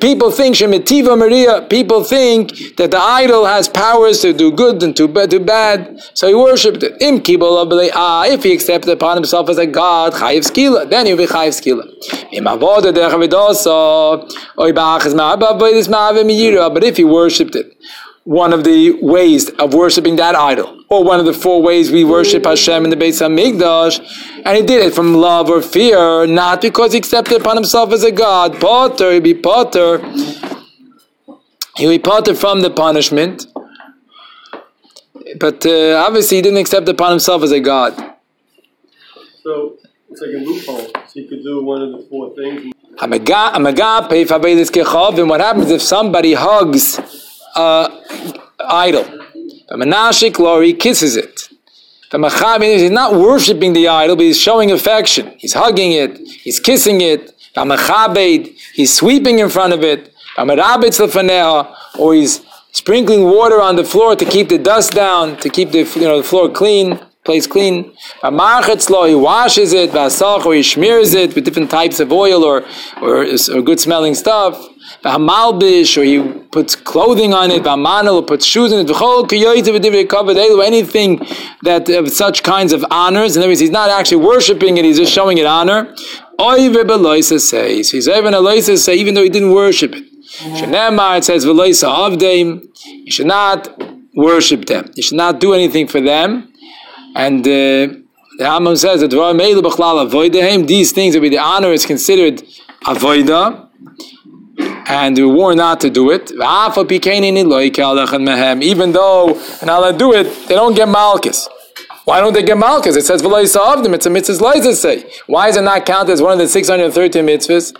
People 0.00 0.30
think 0.30 0.60
Maria. 0.60 1.62
People 1.68 2.04
think 2.04 2.76
that 2.76 2.90
the 2.90 3.00
idol 3.00 3.44
has 3.46 3.68
powers 3.68 4.20
to 4.20 4.32
do 4.32 4.52
good 4.52 4.82
and 4.82 4.96
to 4.96 5.08
do 5.26 5.40
bad, 5.40 6.00
so 6.14 6.28
he 6.28 6.34
worshipped 6.34 6.82
it. 6.82 7.92
Ah, 7.94 8.26
if 8.26 8.42
he 8.42 8.52
accepted 8.52 8.90
upon 8.90 9.16
himself 9.16 9.48
as 9.48 9.58
a 9.58 9.66
god, 9.66 10.12
then 10.12 11.06
he'll 11.06 11.16
be 11.16 11.26
chayiv 11.26 11.54
skila. 11.58 11.86
But 16.74 16.84
if 16.84 16.96
he 16.96 17.04
worshipped 17.04 17.54
it 17.54 17.76
one 18.24 18.52
of 18.52 18.64
the 18.64 18.92
ways 19.00 19.48
of 19.50 19.72
worshiping 19.74 20.16
that 20.16 20.34
idol, 20.36 20.84
or 20.90 21.02
one 21.02 21.18
of 21.18 21.26
the 21.26 21.32
four 21.32 21.62
ways 21.62 21.90
we 21.90 22.04
worship 22.04 22.44
Hashem 22.44 22.84
in 22.84 22.90
the 22.90 22.96
Beis 22.96 23.20
Hamikdash, 23.20 23.98
and 24.44 24.56
he 24.56 24.62
did 24.62 24.84
it 24.84 24.94
from 24.94 25.14
love 25.14 25.50
or 25.50 25.62
fear, 25.62 26.26
not 26.26 26.62
because 26.62 26.92
he 26.92 26.98
accepted 26.98 27.40
upon 27.40 27.56
himself 27.56 27.92
as 27.92 28.02
a 28.04 28.12
god. 28.12 28.60
Potter, 28.60 29.12
he'd 29.12 29.22
be 29.22 29.34
Potter. 29.34 29.98
He'll 31.76 31.90
be 31.90 31.98
Potter 31.98 32.34
from 32.34 32.62
the 32.62 32.70
punishment, 32.70 33.46
but 35.38 35.64
uh, 35.66 36.04
obviously 36.06 36.38
he 36.38 36.42
didn't 36.42 36.58
accept 36.58 36.88
upon 36.88 37.10
himself 37.10 37.42
as 37.42 37.52
a 37.52 37.60
god. 37.60 37.94
So 39.42 39.78
it's 40.10 40.20
like 40.20 40.30
a 40.30 40.38
loophole. 40.44 40.90
So 41.06 41.12
he 41.14 41.26
could 41.26 41.42
do 41.42 41.62
one 41.62 41.82
of 41.82 41.92
the 41.92 42.06
four 42.08 42.34
things. 42.34 42.72
And 43.00 43.12
what 45.28 45.40
happens 45.40 45.70
if 45.70 45.80
somebody 45.80 46.34
hugs 46.34 46.98
uh, 47.56 47.88
idol. 48.68 49.04
The 49.68 49.76
Menashik 49.76 50.64
he 50.64 50.74
kisses 50.74 51.16
it. 51.16 51.49
The 52.10 52.18
Machabin 52.18 52.76
he's 52.76 52.90
not 52.90 53.14
worshipping 53.14 53.72
the 53.72 53.86
idol, 53.86 54.16
but 54.16 54.24
he's 54.24 54.40
showing 54.40 54.72
affection. 54.72 55.32
He's 55.38 55.52
hugging 55.52 55.92
it, 55.92 56.18
he's 56.18 56.58
kissing 56.58 57.00
it. 57.00 57.36
The 57.54 57.62
Machabed, 57.62 58.52
he's 58.74 58.92
sweeping 58.94 59.38
in 59.38 59.48
front 59.48 59.72
of 59.72 59.82
it. 59.84 60.12
The 60.36 60.42
or 61.98 62.14
he's 62.14 62.40
sprinkling 62.72 63.24
water 63.24 63.60
on 63.60 63.76
the 63.76 63.84
floor 63.84 64.16
to 64.16 64.24
keep 64.24 64.48
the 64.48 64.58
dust 64.58 64.92
down, 64.92 65.36
to 65.38 65.48
keep 65.48 65.70
the 65.70 65.82
you 65.96 66.02
know 66.02 66.18
the 66.18 66.28
floor 66.28 66.50
clean, 66.50 67.00
place 67.24 67.46
clean. 67.46 67.92
Law, 68.22 69.04
he 69.06 69.14
washes 69.14 69.72
it, 69.72 69.94
or 69.94 70.54
he 70.54 70.62
smears 70.62 71.14
it 71.14 71.34
with 71.34 71.44
different 71.44 71.70
types 71.70 72.00
of 72.00 72.12
oil 72.12 72.42
or 72.44 72.64
or, 73.00 73.26
or 73.52 73.62
good 73.62 73.80
smelling 73.80 74.14
stuff. 74.14 74.68
V'hamalbish, 75.04 75.96
or 75.96 76.02
he 76.02 76.20
puts 76.50 76.74
clothing 76.74 77.32
on 77.32 77.50
it, 77.50 77.62
v'hamanel, 77.62 78.14
or 78.14 78.22
puts 78.22 78.44
shoes 78.44 78.72
in 78.72 78.80
it, 78.80 78.86
v'chol 78.90 80.64
anything 80.64 81.24
that 81.62 81.88
of 81.88 82.10
such 82.10 82.42
kinds 82.42 82.72
of 82.72 82.84
honors. 82.90 83.36
In 83.36 83.42
other 83.42 83.50
words, 83.50 83.60
he's 83.60 83.70
not 83.70 83.90
actually 83.90 84.24
worshipping 84.24 84.78
it, 84.78 84.84
he's 84.84 84.98
just 84.98 85.12
showing 85.12 85.38
it 85.38 85.46
honor. 85.46 85.94
V'beloisa 86.38 87.38
says, 87.38 87.90
he's 87.90 88.08
even 88.08 88.34
a 88.34 88.62
say, 88.62 88.94
even 88.96 89.14
though 89.14 89.22
he 89.22 89.28
didn't 89.28 89.52
worship 89.52 89.94
it. 89.94 90.04
Shenema, 90.58 91.18
it 91.18 91.24
says, 91.24 91.44
v'loisa 91.44 91.88
avdeim, 91.88 92.66
you 92.84 93.12
should 93.12 93.26
not 93.26 93.80
worship 94.14 94.64
them. 94.66 94.90
You 94.94 95.02
should 95.02 95.18
not 95.18 95.38
do 95.38 95.52
anything 95.52 95.86
for 95.86 96.00
them. 96.00 96.49
And 97.14 97.46
uh, 97.46 97.94
the 98.40 98.76
says 98.76 99.00
that 99.00 100.66
these 100.66 100.92
things 100.92 101.14
will 101.14 101.22
be 101.22 101.28
the 101.28 101.38
honor 101.38 101.72
is 101.72 101.84
considered 101.84 102.42
avoida 102.84 103.68
and 104.88 105.16
we 105.16 105.24
warn 105.24 105.58
not 105.58 105.80
to 105.80 105.90
do 105.90 106.10
it. 106.10 106.30
Even 108.62 108.92
though 108.92 109.40
and 109.60 109.70
Allah 109.70 109.92
do 109.96 110.14
it, 110.14 110.48
they 110.48 110.54
don't 110.54 110.74
get 110.74 110.88
malchus. 110.88 111.48
Why 112.04 112.20
don't 112.20 112.32
they 112.32 112.42
get 112.42 112.56
malchus? 112.56 112.96
It 112.96 113.04
says 113.04 113.22
of 113.22 113.82
them. 113.82 113.94
It's 113.94 114.06
a 114.06 114.10
mitzvah 114.10 114.74
say. 114.74 115.04
Why 115.26 115.48
is 115.48 115.56
it 115.56 115.62
not 115.62 115.84
counted 115.86 116.12
as 116.12 116.22
one 116.22 116.32
of 116.32 116.38
the 116.38 116.48
613 116.48 117.24
mitzvahs? 117.26 117.74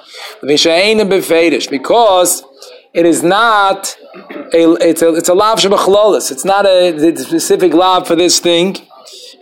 Because 1.70 2.44
it 2.92 3.06
is 3.06 3.22
not 3.22 3.96
a 4.52 4.72
it's 4.88 5.02
a 5.02 5.14
it's 5.14 5.28
a 5.28 5.34
lav 5.34 5.58
shabachlolis. 5.58 6.30
It's 6.30 6.44
not 6.44 6.66
a 6.66 7.16
specific 7.16 7.72
lav 7.72 8.06
for 8.06 8.14
this 8.14 8.40
thing 8.40 8.76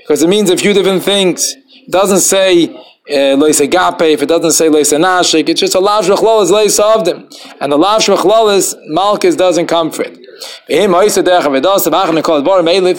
because 0.08 0.22
it 0.22 0.28
means 0.30 0.48
a 0.48 0.56
few 0.56 0.72
different 0.72 1.02
things. 1.02 1.54
It 1.54 1.90
doesn't 1.90 2.20
say 2.20 2.74
uh, 3.10 3.36
lois 3.36 3.60
agape, 3.60 4.00
if 4.00 4.22
it 4.22 4.26
doesn't 4.26 4.52
say 4.52 4.70
lois 4.70 4.90
nashik, 4.90 5.50
it's 5.50 5.60
just 5.60 5.74
a 5.74 5.80
lav 5.80 6.06
shmachlolis 6.06 6.48
lois 6.50 6.78
of 6.78 7.04
them. 7.04 7.28
And 7.60 7.70
the 7.70 7.76
lav 7.76 8.00
shmachlolis, 8.00 8.74
malchus 8.86 9.36
doesn't 9.36 9.66
come 9.66 9.90
for 9.90 10.04
it. 10.04 10.18
If 10.66 10.90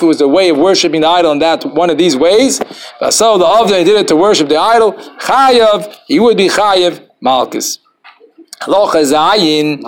it 0.04 0.06
was 0.06 0.20
the 0.20 0.28
way 0.28 0.50
of 0.50 0.58
worshiping 0.58 1.02
the 1.02 1.08
idol 1.08 1.32
in 1.32 1.40
that 1.40 1.66
one 1.66 1.90
of 1.90 1.98
these 1.98 2.16
ways, 2.16 2.58
so 3.10 3.38
the 3.40 3.46
Avda 3.46 3.84
did 3.86 3.98
it 3.98 4.08
to 4.10 4.16
worship 4.16 4.50
the 4.50 4.58
idol, 4.58 4.94
chayav, 4.94 5.96
he 6.06 6.20
would 6.20 6.38
be 6.38 6.48
chayav 6.48 7.02
malchus. 7.22 7.80
Halacha 8.62 9.02
zayin. 9.12 9.82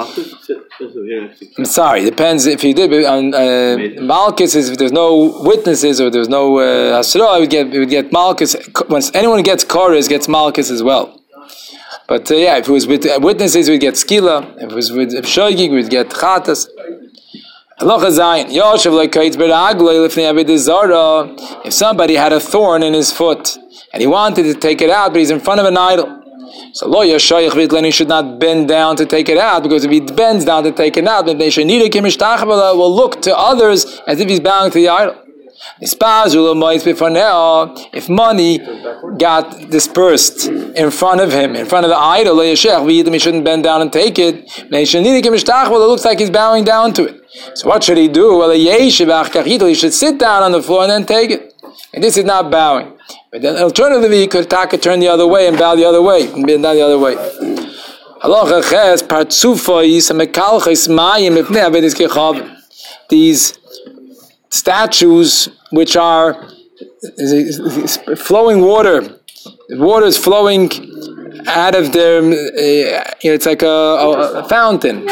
I'm 1.58 1.66
sorry. 1.66 2.06
Depends 2.06 2.46
if 2.46 2.64
you 2.64 2.74
did 2.74 3.06
on 3.06 3.34
uh, 3.34 4.02
Malchus. 4.02 4.56
Is 4.56 4.70
if 4.70 4.78
there's 4.78 4.94
no 4.94 5.42
witnesses 5.44 6.00
or 6.00 6.10
there's 6.10 6.30
no 6.30 6.58
uh, 6.58 7.00
Hasra, 7.00 7.28
I 7.28 7.40
would 7.40 7.50
get 7.50 7.70
we 7.70 7.80
would 7.80 7.90
get 7.90 8.12
Malchus. 8.12 8.56
Once 8.90 9.12
anyone 9.14 9.44
gets 9.44 9.64
chorus, 9.66 10.08
gets 10.08 10.28
Malchus 10.28 10.72
as 10.72 10.82
well. 10.82 11.20
But 12.08 12.32
uh, 12.32 12.36
yeah, 12.36 12.58
if 12.58 12.70
it 12.70 12.72
was 12.72 12.88
with 12.88 13.06
uh, 13.06 13.20
witnesses, 13.22 13.70
we'd 13.70 13.82
get 13.82 13.96
skila. 13.96 14.56
If 14.58 14.72
it 14.72 14.76
was 14.76 14.92
with 14.92 15.12
shoygig, 15.26 15.72
we'd 15.72 15.90
get 15.90 16.10
chatas. 16.10 16.68
If 21.66 21.74
somebody 21.74 22.16
had 22.16 22.34
a 22.34 22.40
thorn 22.40 22.84
in 22.84 22.94
his 22.94 23.12
foot 23.12 23.58
and 23.92 24.02
he 24.02 24.08
wanted 24.08 24.44
to 24.44 24.54
take 24.54 24.82
it 24.82 24.90
out, 24.90 25.12
but 25.12 25.20
he's 25.20 25.32
in 25.32 25.40
front 25.40 25.60
of 25.60 25.66
an 25.66 25.78
idol. 25.78 26.21
So 26.74 26.88
lo 26.88 27.00
yashayich 27.06 27.52
vidleni 27.52 27.94
should 27.94 28.08
not 28.08 28.40
bend 28.40 28.68
down 28.68 28.96
to 28.98 29.06
take 29.06 29.30
it 29.30 29.38
out 29.38 29.64
because 29.64 29.84
if 29.84 29.92
he 29.92 30.00
bends 30.00 30.46
down 30.46 30.64
to 30.64 30.72
take 30.72 30.98
it 30.98 31.08
out, 31.08 31.26
then 31.26 31.38
they 31.38 31.50
should 31.50 31.68
need 31.68 31.82
a 31.82 32.02
will 32.02 32.96
look 32.96 33.22
to 33.24 33.38
others 33.38 34.02
as 34.08 34.20
if 34.20 34.30
he's 34.30 34.40
bowing 34.40 34.72
to 34.72 34.78
the 34.80 34.90
idol. 34.90 35.16
If 37.94 38.10
money 38.10 38.60
got 39.18 39.70
dispersed 39.70 40.48
in 40.48 40.92
front 40.92 41.22
of 41.22 41.32
him, 41.32 41.56
in 41.56 41.66
front 41.66 41.86
of 41.86 41.90
the 41.90 41.98
idol, 41.98 42.40
he 42.42 42.56
shouldn't 42.56 43.44
bend 43.46 43.64
down 43.64 43.82
and 43.82 43.94
take 43.94 44.18
it. 44.18 44.50
Well, 44.72 45.84
It 45.84 45.88
looks 45.88 46.06
like 46.06 46.20
he's 46.20 46.30
bowing 46.30 46.64
down 46.64 46.94
to 46.94 47.06
it. 47.06 47.22
So 47.56 47.68
what 47.68 47.84
should 47.84 47.98
he 47.98 48.08
do? 48.08 48.38
Well, 48.38 48.52
he 48.52 48.90
should 48.92 49.94
sit 49.94 50.18
down 50.18 50.44
on 50.44 50.52
the 50.52 50.62
floor 50.62 50.84
and 50.84 50.92
then 50.92 51.06
take 51.06 51.32
it. 51.32 51.54
And 51.94 52.04
this 52.04 52.18
is 52.18 52.26
not 52.26 52.50
bowing. 52.52 52.98
But 53.32 53.42
then 53.42 53.58
alternatively, 53.58 54.20
he 54.22 54.28
could 54.28 54.50
taka 54.50 54.78
turn 54.78 55.00
the 55.00 55.08
other 55.08 55.28
way 55.28 55.48
and 55.48 55.58
bow 55.58 55.76
the 55.76 55.86
other 55.86 56.02
way 56.02 56.32
and 56.32 56.46
bend 56.46 56.64
down 56.64 56.76
the 56.76 56.82
other 56.82 57.00
way. 57.00 57.16
These 63.10 63.58
statues, 64.50 65.50
which 65.72 65.96
are 65.96 66.48
flowing 68.18 68.62
water, 68.62 69.20
water 69.70 70.06
is 70.06 70.18
flowing 70.18 70.70
out 71.48 71.76
of 71.76 71.94
their, 71.94 72.20
uh, 72.22 73.14
it's 73.22 73.46
like 73.46 73.64
a, 73.64 73.68
a, 73.68 74.44
a, 74.44 74.50
fountain. 74.50 75.08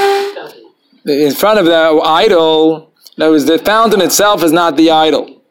In 1.05 1.33
front 1.33 1.59
of 1.59 1.65
the 1.65 2.01
idol, 2.05 2.91
that 3.17 3.27
was 3.27 3.45
the 3.45 3.57
fountain 3.57 4.01
itself 4.01 4.43
is 4.43 4.51
not 4.51 4.77
the 4.77 4.91
idol, 4.91 5.41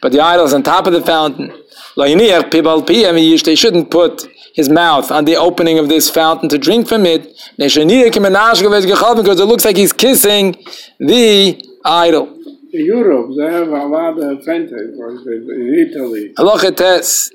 but 0.00 0.12
the 0.12 0.20
idol 0.20 0.44
is 0.44 0.54
on 0.54 0.62
top 0.62 0.86
of 0.86 0.92
the 0.92 1.02
fountain. 1.02 1.52
They 2.00 3.56
shouldn't 3.56 3.90
put 3.90 4.28
his 4.54 4.68
mouth 4.68 5.10
on 5.10 5.24
the 5.26 5.36
opening 5.36 5.78
of 5.78 5.88
this 5.88 6.10
fountain 6.10 6.48
to 6.48 6.58
drink 6.58 6.88
from 6.88 7.06
it, 7.06 7.32
because 7.56 9.40
it 9.40 9.46
looks 9.46 9.64
like 9.64 9.76
he's 9.76 9.92
kissing 9.92 10.56
the 10.98 11.62
idol. 11.84 12.36
In 12.72 12.86
Europe, 12.86 13.30
they 13.36 13.52
have 13.52 13.68
a 13.68 13.86
lot 13.86 14.18
of 14.18 14.44
Fente, 14.44 14.72
in 14.72 15.88
Italy. 15.88 16.32
Halacha 16.38 16.76
tes. 16.76 17.30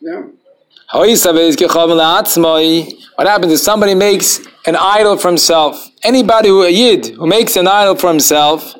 Yeah. 0.00 0.22
What 0.90 1.08
happens 3.26 3.52
if 3.52 3.60
somebody 3.60 3.94
makes 3.94 4.40
an 4.64 4.76
idol 4.76 5.18
for 5.18 5.28
himself? 5.28 5.86
Anybody 6.02 6.48
who 6.48 6.62
a 6.62 6.70
yid 6.70 7.08
who 7.08 7.26
makes 7.26 7.56
an 7.56 7.66
idol 7.66 7.94
for 7.96 8.08
himself, 8.08 8.74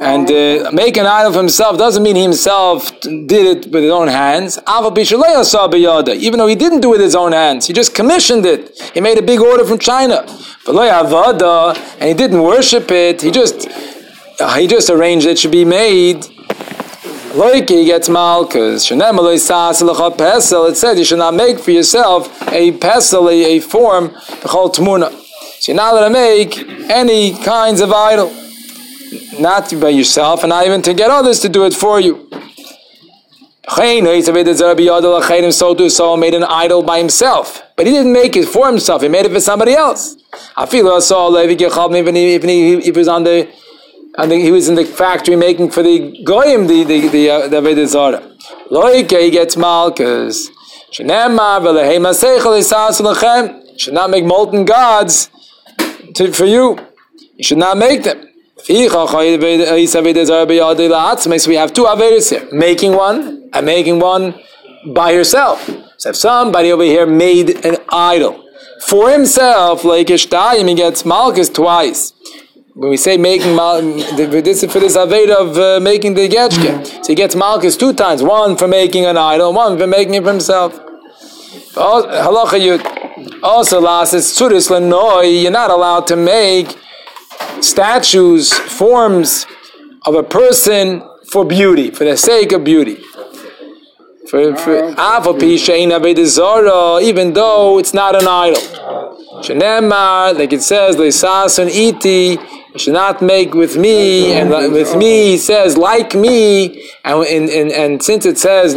and 0.00 0.30
uh, 0.30 0.70
make 0.72 0.96
an 0.96 1.06
idol 1.06 1.32
for 1.32 1.38
himself 1.38 1.76
doesn't 1.76 2.02
mean 2.02 2.14
he 2.14 2.22
himself 2.22 3.00
did 3.00 3.32
it 3.32 3.72
with 3.72 3.82
his 3.82 3.90
own 3.90 4.06
hands. 4.06 4.58
Even 4.66 6.38
though 6.38 6.46
he 6.46 6.54
didn't 6.54 6.80
do 6.80 6.88
it 6.88 6.92
with 6.92 7.00
his 7.00 7.16
own 7.16 7.32
hands, 7.32 7.66
he 7.66 7.72
just 7.72 7.94
commissioned 7.94 8.46
it. 8.46 8.78
He 8.94 9.00
made 9.00 9.18
a 9.18 9.22
big 9.22 9.40
order 9.40 9.64
from 9.64 9.78
China. 9.78 10.24
And 10.66 12.08
he 12.08 12.14
didn't 12.14 12.42
worship 12.42 12.90
it. 12.92 13.22
He 13.22 13.30
just 13.32 13.68
he 14.56 14.68
just 14.68 14.88
arranged 14.88 15.26
it 15.26 15.38
should 15.38 15.50
be 15.50 15.64
made. 15.64 16.18
Loiki 17.34 17.84
gets 17.84 18.08
malchus. 18.08 18.90
It 18.90 20.76
says 20.76 20.98
you 20.98 21.04
should 21.04 21.18
not 21.18 21.34
make 21.34 21.58
for 21.58 21.72
yourself 21.72 22.42
a 22.52 22.72
pesel, 22.72 23.30
a, 23.30 23.60
form, 23.60 24.10
whole 24.44 24.70
tmuna. 24.70 25.10
So 25.60 25.72
you're 25.72 25.76
not 25.76 25.94
allowed 25.94 26.08
to 26.08 26.10
make 26.10 26.56
any 26.88 27.34
kinds 27.42 27.80
of 27.80 27.92
idol 27.92 28.32
not 29.38 29.72
by 29.80 29.90
yourself, 29.90 30.42
and 30.42 30.50
not 30.50 30.66
even 30.66 30.82
to 30.82 30.94
get 30.94 31.10
others 31.10 31.38
to 31.40 31.48
do 31.48 31.64
it 31.64 31.74
for 31.74 32.00
you. 32.00 32.28
So 33.70 33.82
too, 35.74 36.16
made 36.16 36.34
an 36.34 36.44
idol 36.44 36.82
by 36.82 36.98
himself, 36.98 37.62
but 37.76 37.86
he 37.86 37.92
didn't 37.92 38.12
make 38.12 38.34
it 38.34 38.48
for 38.48 38.66
himself. 38.66 39.02
He 39.02 39.08
made 39.08 39.26
it 39.26 39.32
for 39.32 39.40
somebody 39.40 39.74
else. 39.74 40.16
Even 40.56 41.94
even 41.94 42.16
if 42.16 42.84
he 42.84 42.90
was 42.90 43.08
on 43.08 43.24
the, 43.24 43.46
on 44.16 44.30
he 44.30 44.50
was 44.50 44.70
in 44.70 44.74
the 44.74 44.86
factory 44.86 45.36
making 45.36 45.70
for 45.70 45.82
the 45.82 46.22
goyim 46.24 46.66
the 46.66 46.84
the 46.84 47.08
the 47.08 47.30
uh, 47.30 47.48
the 47.48 47.60
Avodah 47.60 47.86
Zarah. 47.86 48.22
Loike 48.70 49.20
he 49.20 49.30
gets 49.30 49.56
malchus. 49.56 50.48
Should 50.90 51.06
not 51.06 51.30
make 54.10 54.24
molten 54.24 54.64
gods 54.64 55.30
to, 56.14 56.32
for 56.32 56.46
you. 56.46 56.78
You 57.36 57.44
should 57.44 57.58
not 57.58 57.76
make 57.76 58.04
them. 58.04 58.24
So 58.64 58.74
we 58.74 58.84
have 61.56 61.72
two 61.72 61.84
Averis 61.84 62.30
here. 62.30 62.48
Making 62.52 62.92
one 62.92 63.48
and 63.52 63.66
making 63.66 63.98
one 64.00 64.34
by 64.94 65.10
yourself. 65.12 65.68
So 65.96 66.10
if 66.10 66.16
somebody 66.16 66.70
over 66.72 66.82
here 66.82 67.06
made 67.06 67.64
an 67.64 67.76
idol 67.88 68.44
for 68.86 69.10
himself, 69.10 69.84
like 69.84 70.06
Ishtayim, 70.08 70.68
he 70.68 70.74
gets 70.74 71.04
Malchus 71.04 71.48
twice. 71.48 72.12
When 72.74 72.90
we 72.90 72.96
say 72.96 73.16
making 73.16 73.56
this 74.16 74.62
is 74.62 74.72
for 74.72 74.78
this 74.78 74.96
Aveda 74.96 75.34
of 75.34 75.58
uh, 75.58 75.80
making 75.80 76.14
the 76.14 76.28
Getchke. 76.28 76.86
So 77.04 77.12
he 77.12 77.16
gets 77.16 77.34
Malchus 77.34 77.76
two 77.76 77.92
times. 77.92 78.22
One 78.22 78.56
for 78.56 78.68
making 78.68 79.04
an 79.06 79.16
idol, 79.16 79.52
one 79.52 79.76
for 79.78 79.86
making 79.88 80.14
it 80.14 80.22
for 80.22 80.30
himself. 80.30 80.78
Also, 83.42 83.80
last 83.80 84.14
is 84.14 84.26
Tzuris 84.26 84.68
Lenoi, 84.70 85.42
you're 85.42 85.50
not 85.50 85.70
allowed 85.70 86.06
to 86.06 86.16
make 86.16 86.76
statues, 87.60 88.52
forms 88.52 89.46
of 90.06 90.14
a 90.14 90.22
person 90.22 91.02
for 91.30 91.44
beauty, 91.44 91.90
for 91.90 92.04
the 92.04 92.16
sake 92.16 92.52
of 92.52 92.64
beauty. 92.64 92.96
For, 94.30 94.54
for 94.56 94.94
even 97.00 97.32
though 97.32 97.78
it's 97.78 97.94
not 97.94 98.14
an 98.14 98.28
idol. 98.28 98.62
Like 100.38 100.52
it 100.52 100.62
says, 100.62 100.96
iti, 101.68 102.38
should 102.76 102.92
not 102.92 103.22
make 103.22 103.54
with 103.54 103.76
me, 103.76 104.32
and 104.32 104.50
with 104.50 104.94
me 104.96 105.30
he 105.30 105.38
says 105.38 105.76
like 105.76 106.14
me, 106.14 106.90
and 107.04 107.24
and, 107.24 107.72
and, 107.72 108.02
since 108.02 108.26
it 108.26 108.38
says 108.38 108.74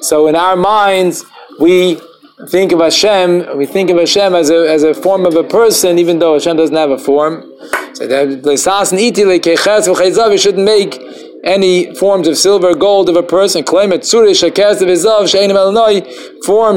so 0.00 0.26
in 0.26 0.36
our 0.36 0.56
minds 0.56 1.24
we 1.60 2.00
think 2.48 2.72
of 2.72 2.80
Hashem, 2.80 3.56
we 3.56 3.66
think 3.66 3.90
of 3.90 3.98
Hashem 3.98 4.34
as 4.34 4.50
a, 4.50 4.68
as 4.68 4.82
a 4.82 4.94
form 4.94 5.26
of 5.26 5.36
a 5.36 5.44
person, 5.44 5.98
even 5.98 6.18
though 6.18 6.34
Hashem 6.34 6.56
doesn't 6.56 6.74
have 6.76 6.90
a 6.90 6.98
form. 6.98 7.42
So 7.94 8.06
we 10.30 10.38
shouldn't 10.38 10.64
make 10.64 10.98
any 11.44 11.94
forms 11.94 12.28
of 12.28 12.36
silver, 12.36 12.74
gold 12.74 13.08
of 13.08 13.16
a 13.16 13.22
person. 13.22 13.64
Form 13.64 14.00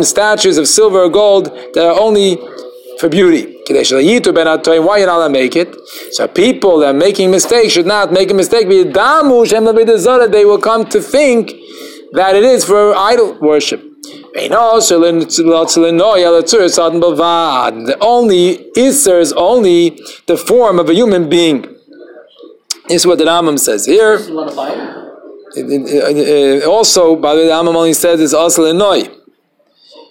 statues 0.04 0.58
of 0.58 0.68
silver 0.68 1.04
or 1.04 1.10
gold 1.10 1.46
that 1.74 1.86
are 1.86 2.00
only 2.00 2.38
for 3.00 3.10
beauty. 3.10 3.54
Why 3.68 4.98
you 5.00 5.06
not 5.06 5.32
make 5.32 5.56
it? 5.56 5.76
So 6.12 6.28
people 6.28 6.80
that 6.80 6.90
are 6.96 6.98
making 6.98 7.32
mistakes 7.32 7.74
should 7.74 7.88
not 7.88 8.12
make 8.14 8.30
a 8.30 8.34
mistake. 8.34 8.68
They 8.68 8.84
will 10.46 10.60
come 10.60 10.86
to 10.90 11.02
think 11.02 11.54
that 12.14 12.36
it 12.36 12.44
is 12.44 12.64
for 12.66 12.96
idol 12.96 13.38
worship. 13.42 13.95
The 17.86 17.98
only 18.02 18.58
Isser 18.76 19.20
is 19.20 19.34
only 19.34 20.00
the 20.28 20.38
form 20.38 20.80
of 20.80 20.90
a 20.90 20.94
human 20.94 21.30
being. 21.30 21.62
This 22.88 23.02
is 23.02 23.08
what 23.08 23.18
the 23.18 23.26
Rambam 23.26 23.60
says 23.60 23.86
here. 23.86 24.18
also, 26.68 27.16
by 27.16 27.34
the 27.36 27.42
way, 27.42 27.48
the 27.48 27.54
Rambam 27.54 27.76
only 27.76 27.94
says 27.94 28.20
it's 28.20 28.34
also. 28.34 28.64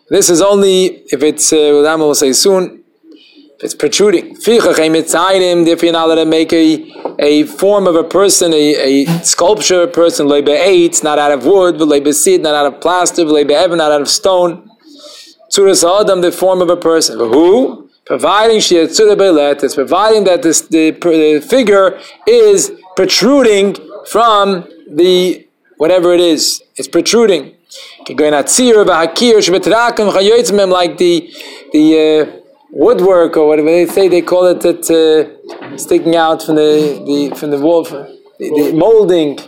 This 0.08 0.28
is 0.30 0.42
only 0.42 1.04
if 1.10 1.22
it's, 1.22 1.52
uh, 1.52 1.56
the 1.56 1.82
Rambam 1.88 2.00
will 2.00 2.14
say 2.14 2.32
soon, 2.32 2.83
if 3.58 3.64
it's 3.64 3.74
protruding. 3.74 4.36
Therefore, 4.36 4.74
you're 4.74 5.92
not 5.92 6.06
allowed 6.06 6.14
to 6.16 6.24
make 6.24 6.52
a, 6.52 6.92
a 7.18 7.44
form 7.44 7.86
of 7.86 7.94
a 7.94 8.04
person, 8.04 8.52
a, 8.52 9.04
a 9.04 9.06
sculpture 9.22 9.86
person, 9.86 10.26
lebe 10.28 10.48
eight, 10.48 11.00
not 11.02 11.18
out 11.18 11.32
of 11.32 11.46
wood, 11.46 11.78
seed, 12.12 12.42
not 12.42 12.54
out 12.54 12.66
of 12.72 12.80
plaster, 12.80 13.24
not 13.24 13.92
out 13.92 14.00
of 14.00 14.08
stone. 14.08 14.70
Adam, 15.56 16.20
the 16.20 16.32
form 16.32 16.60
of 16.62 16.68
a 16.68 16.76
person. 16.76 17.18
Who? 17.18 17.88
Providing 18.04 18.60
she 18.60 18.76
is 18.76 19.74
providing 19.74 20.24
that 20.24 20.42
this, 20.42 20.62
the, 20.62 20.90
the 20.90 21.40
figure 21.48 21.98
is 22.26 22.72
protruding 22.96 23.76
from 24.06 24.68
the 24.90 25.46
whatever 25.78 26.12
it 26.12 26.20
is. 26.20 26.62
It's 26.76 26.88
protruding. 26.88 27.54
Like 28.06 29.14
the 30.98 31.30
the 31.72 31.84
uh, 31.98 32.43
woodwork 32.74 33.36
or 33.36 33.46
whatever 33.46 33.70
they 33.70 33.86
say, 33.86 34.08
they 34.08 34.20
call 34.22 34.46
it 34.46 34.60
that 34.62 34.90
uh, 34.90 35.76
sticking 35.76 36.16
out 36.16 36.42
from 36.42 36.56
the, 36.56 37.02
the 37.06 37.36
from 37.36 37.50
the 37.50 37.58
wall, 37.58 37.84
the, 37.84 38.16
the 38.38 38.72
molding. 38.74 39.38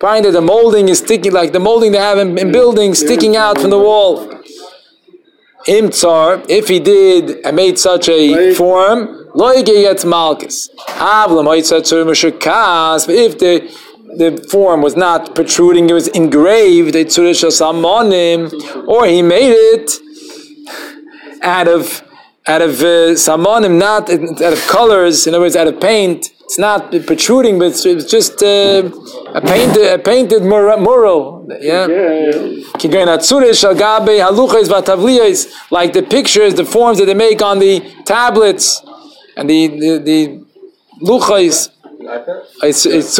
Find 0.00 0.24
that 0.24 0.32
the 0.32 0.40
molding 0.40 0.88
is 0.88 0.98
sticking, 0.98 1.32
like 1.32 1.52
the 1.52 1.60
molding 1.60 1.92
they 1.92 1.98
have 1.98 2.18
in, 2.18 2.36
in 2.36 2.50
buildings, 2.50 2.98
sticking 2.98 3.36
out 3.36 3.60
from 3.60 3.70
the 3.70 3.78
wall. 3.78 4.28
Imtsar, 5.68 6.44
if 6.48 6.66
he 6.66 6.80
did 6.80 7.38
and 7.46 7.54
made 7.54 7.78
such 7.78 8.08
a 8.08 8.52
form, 8.54 9.28
loike 9.32 9.64
gets 9.64 10.04
malchus. 10.04 10.68
Avlam 10.88 11.44
but 13.06 13.14
if 13.14 13.38
the 13.38 13.52
the 14.14 14.46
form 14.50 14.82
was 14.82 14.94
not 14.94 15.34
protruding, 15.34 15.88
it 15.88 15.94
was 15.94 16.08
engraved, 16.08 16.94
or 18.86 19.06
he 19.06 19.22
made 19.22 19.52
it 19.52 19.90
out 21.42 21.68
of 21.68 22.02
out 22.46 22.62
of 22.62 22.80
uh, 22.80 23.14
samanim, 23.14 23.78
not 23.78 24.10
out 24.10 24.52
of 24.52 24.66
colors, 24.66 25.26
in 25.26 25.34
other 25.34 25.44
words, 25.44 25.56
out 25.56 25.68
of 25.68 25.80
paint. 25.80 26.32
It's 26.44 26.58
not 26.58 26.90
protruding, 27.06 27.58
but 27.58 27.68
it's, 27.68 27.86
it's 27.86 28.10
just 28.10 28.42
uh, 28.42 28.90
a 29.34 29.40
painted, 29.40 29.86
a 29.94 29.98
painted 29.98 30.42
mural. 30.42 31.48
Yeah. 31.60 31.86
Like 35.70 35.92
the 35.92 36.02
pictures, 36.02 36.54
the 36.54 36.64
forms 36.64 36.98
that 36.98 37.06
they 37.06 37.14
make 37.14 37.40
on 37.40 37.58
the 37.58 37.80
tablets 38.04 38.82
and 39.36 39.48
the 39.48 39.68
the, 39.68 39.98
the 39.98 40.44
luchais. 41.00 41.70
It's 42.62 42.84
it's 42.84 43.18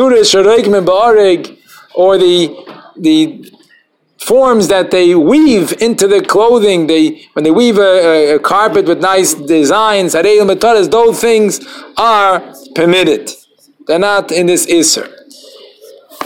or 1.94 2.18
the 2.18 2.54
the 2.96 3.52
forms 4.22 4.68
that 4.68 4.90
they 4.90 5.14
weave 5.14 5.72
into 5.80 6.06
the 6.06 6.22
clothing. 6.22 6.86
They 6.86 7.28
when 7.32 7.44
they 7.44 7.50
weave 7.50 7.78
a, 7.78 8.32
a, 8.32 8.34
a 8.36 8.38
carpet 8.38 8.86
with 8.86 9.00
nice 9.00 9.34
designs, 9.34 10.12
those 10.12 11.20
things 11.20 11.60
are 11.96 12.54
permitted. 12.74 13.30
They're 13.86 13.98
not 13.98 14.30
in 14.30 14.46
this 14.46 14.66
iser. 14.70 15.08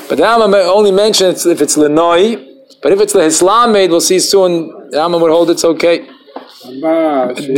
But 0.08 0.18
the 0.18 0.24
Rambam 0.24 0.54
only 0.66 0.92
mentions 0.92 1.46
if 1.46 1.60
it's 1.60 1.76
lenoi. 1.76 2.44
But 2.82 2.92
if 2.92 3.00
it's 3.00 3.12
the 3.12 3.22
Islam 3.22 3.72
made, 3.72 3.90
we'll 3.90 4.00
see 4.00 4.20
soon. 4.20 4.68
The 4.90 4.98
Rambam 4.98 5.20
would 5.22 5.30
hold 5.30 5.50
it's 5.50 5.64
okay. 5.64 6.06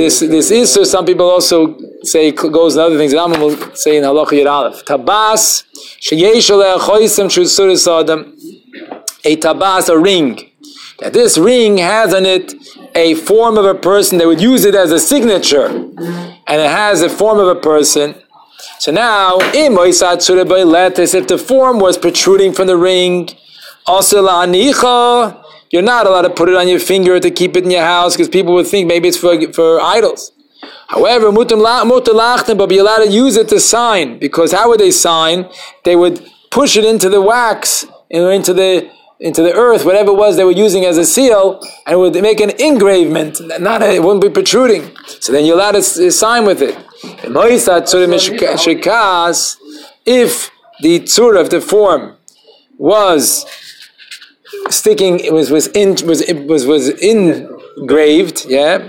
This 0.01 0.21
this 0.21 0.51
iser. 0.51 0.85
Some 0.85 1.05
people 1.05 1.29
also 1.29 1.77
say 2.03 2.31
goes 2.33 2.77
in 2.77 2.81
other 2.81 2.97
things. 2.97 3.13
The 3.13 3.19
Rambam 3.19 3.41
will 3.41 3.75
say 3.75 3.97
in 3.99 4.05
Halacha 4.05 4.33
Yud 4.41 4.51
Aleph. 4.51 4.85
Tabas 4.85 5.65
sheyesh 6.01 6.49
choisem 6.49 8.01
adam 8.01 8.35
a 9.25 9.37
tabas, 9.37 9.89
a 9.89 9.99
ring. 9.99 10.51
That 11.01 11.13
this 11.13 11.39
ring 11.39 11.79
has 11.79 12.13
on 12.13 12.27
it 12.27 12.55
a 12.95 13.15
form 13.15 13.57
of 13.57 13.65
a 13.65 13.75
person. 13.75 14.19
They 14.19 14.27
would 14.27 14.41
use 14.41 14.65
it 14.65 14.75
as 14.75 14.91
a 14.91 14.99
signature, 14.99 15.67
and 15.67 16.61
it 16.61 16.71
has 16.71 17.03
a 17.03 17.09
form 17.09 17.39
of 17.39 17.49
a 17.49 17.61
person. 17.61 18.17
So 18.81 18.91
now, 18.91 19.39
if 19.41 21.29
the 21.29 21.39
form 21.39 21.79
was 21.79 21.99
protruding 21.99 22.53
from 22.53 22.67
the 22.67 22.77
ring, 22.77 23.29
you're 25.71 25.83
not 25.83 26.07
allowed 26.07 26.23
to 26.23 26.31
put 26.31 26.49
it 26.49 26.57
on 26.57 26.69
your 26.69 26.81
finger 26.81 27.21
to 27.21 27.31
keep 27.31 27.57
it 27.57 27.65
in 27.65 27.71
your 27.71 27.83
house 27.83 28.17
because 28.17 28.29
people 28.29 28.55
would 28.55 28.67
think 28.67 28.89
maybe 28.89 29.09
it's 29.09 29.17
for, 29.17 29.53
for 29.53 29.81
idols. 29.81 30.33
However, 30.89 31.31
but 31.31 31.47
be 32.69 32.79
allowed 32.79 33.05
to 33.05 33.11
use 33.11 33.37
it 33.37 33.49
to 33.49 33.61
sign 33.61 34.19
because 34.19 34.53
how 34.53 34.69
would 34.71 34.81
they 34.81 34.91
sign? 34.91 35.49
They 35.85 35.95
would 35.95 36.27
push 36.51 36.77
it 36.77 36.85
into 36.85 37.09
the 37.09 37.21
wax 37.21 37.85
and 38.11 38.25
into 38.33 38.55
the 38.55 38.91
into 39.21 39.43
the 39.43 39.53
earth, 39.53 39.85
whatever 39.85 40.13
it 40.13 40.17
was 40.17 40.37
they 40.37 40.45
were 40.45 40.53
using 40.53 40.85
as 40.85 40.97
a 40.97 41.05
seal, 41.05 41.61
and 41.87 41.95
it 41.95 41.97
would 41.97 42.15
make 42.23 42.41
an 42.41 42.51
engravement, 42.61 43.41
not 43.61 43.83
a, 43.83 43.95
it 43.95 44.03
wouldn't 44.03 44.23
be 44.23 44.31
protruding. 44.31 44.97
So 45.21 45.33
then 45.33 45.45
you're 45.45 45.57
allowed 45.57 45.73
to 45.73 46.11
sign 46.13 46.47
with 46.47 46.63
it. 46.63 46.77
If 50.07 50.51
the 50.81 51.01
tzura 51.01 51.41
of 51.41 51.51
the 51.51 51.61
form 51.61 52.17
was 52.79 53.45
sticking, 54.71 55.21
it 55.21 55.33
was 55.33 55.51
was 55.51 55.67
in 55.69 55.97
was 56.07 56.21
it 56.23 56.47
was 56.47 56.67
was 56.67 56.89
engraved, 56.89 58.47
yeah. 58.49 58.89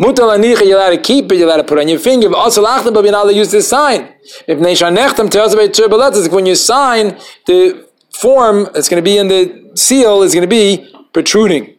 Mutal 0.00 0.66
you're 0.66 0.76
allowed 0.76 0.90
to 0.90 0.98
keep 0.98 1.30
it, 1.30 1.36
you're 1.36 1.46
allowed 1.46 1.58
to 1.58 1.64
put 1.64 1.78
on 1.78 1.88
your 1.88 1.98
finger, 2.00 2.28
but 2.28 2.38
also 2.38 2.64
lachtem, 2.64 2.92
but 2.94 3.04
you're 3.04 3.12
not 3.12 3.24
allowed 3.24 3.32
to 3.32 3.36
use 3.36 3.50
this 3.52 3.68
sign. 3.68 4.12
If 4.46 4.58
neshan 4.58 4.96
nechtem 4.96 5.30
tells 5.30 5.54
about 5.54 6.32
when 6.32 6.46
you 6.46 6.54
sign 6.56 7.16
the 7.46 7.87
form 8.20 8.68
that's 8.74 8.88
going 8.88 9.02
to 9.02 9.08
be 9.10 9.16
in 9.18 9.28
the 9.28 9.70
seal 9.74 10.22
is 10.22 10.34
going 10.34 10.42
to 10.42 10.48
be 10.48 10.92
protruding. 11.12 11.74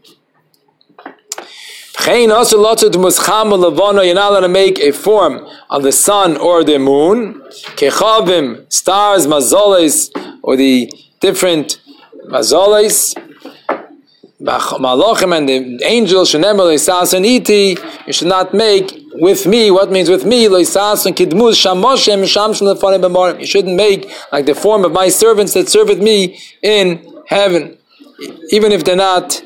You're 2.05 2.27
not 2.27 2.53
allowed 2.53 2.77
to 2.79 4.47
make 4.47 4.79
a 4.79 4.91
form 4.91 5.47
of 5.69 5.83
the 5.83 5.91
sun 5.91 6.37
or 6.37 6.63
the 6.63 6.79
moon. 6.79 7.41
Kechavim, 7.75 8.71
stars, 8.71 9.27
mazoles, 9.27 10.09
or 10.41 10.55
the 10.55 10.91
different 11.19 11.81
mazoles. 12.27 13.13
Malachim 14.41 15.37
and 15.37 15.49
the 15.49 15.83
angels, 15.83 16.31
Shenemel, 16.31 16.73
Isas 16.73 17.13
and 17.13 17.25
Iti, 17.25 17.77
you 18.07 18.13
should 18.13 18.29
not 18.29 18.53
make 18.53 18.98
with 19.19 19.45
me, 19.45 19.71
what 19.71 19.91
means 19.91 20.09
with 20.09 20.25
me, 20.25 20.47
Loisas 20.47 21.05
and 21.05 21.15
Kidmuz, 21.15 21.55
Shamoshem, 21.63 22.23
Shamshim, 22.23 22.73
Lefanim, 22.73 23.01
Bemorim. 23.01 23.39
You 23.39 23.45
shouldn't 23.47 23.75
make 23.75 24.09
like 24.31 24.45
the 24.45 24.55
form 24.55 24.85
of 24.85 24.91
my 24.91 25.09
servants 25.09 25.53
that 25.53 25.69
serve 25.69 25.89
with 25.89 26.01
me 26.01 26.39
in 26.61 27.05
heaven 27.27 27.77
even 28.51 28.71
if 28.71 28.83
they're 28.83 28.95
not 28.95 29.41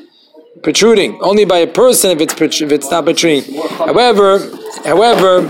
protruding. 0.62 1.18
Only 1.20 1.44
by 1.44 1.58
a 1.58 1.66
person 1.66 2.10
if 2.10 2.20
it's 2.20 2.60
if 2.60 2.72
it's 2.72 2.90
not 2.90 3.04
protruding. 3.04 3.54
However, 3.78 4.38
however, 4.84 5.42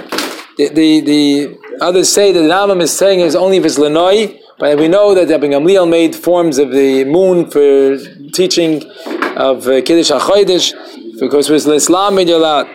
the 0.57 0.69
the, 0.69 1.01
the 1.01 1.59
others 1.81 2.09
say 2.13 2.33
that 2.33 2.41
the 2.41 2.49
Rambam 2.49 2.81
is 2.81 2.97
saying 2.97 3.21
is 3.21 3.35
only 3.35 3.59
if 3.59 3.65
it's 3.65 3.79
lenoi. 3.79 4.41
But 4.59 4.79
we 4.79 4.87
know 4.87 5.15
that 5.15 5.29
Rabbi 5.29 5.49
Gamliel 5.49 5.89
made 5.89 6.15
forms 6.15 6.59
of 6.59 6.71
the 6.71 7.05
moon 7.05 7.51
for 7.51 7.99
teaching 8.33 8.89
of 9.37 9.67
uh, 9.67 9.83
Kiddush 9.83 10.13
HaChodesh 10.13 11.19
because 11.19 11.51
it 11.51 11.53
was 11.53 11.67
Islam 11.67 12.15
made 12.15 12.29
allowed. 12.31 12.69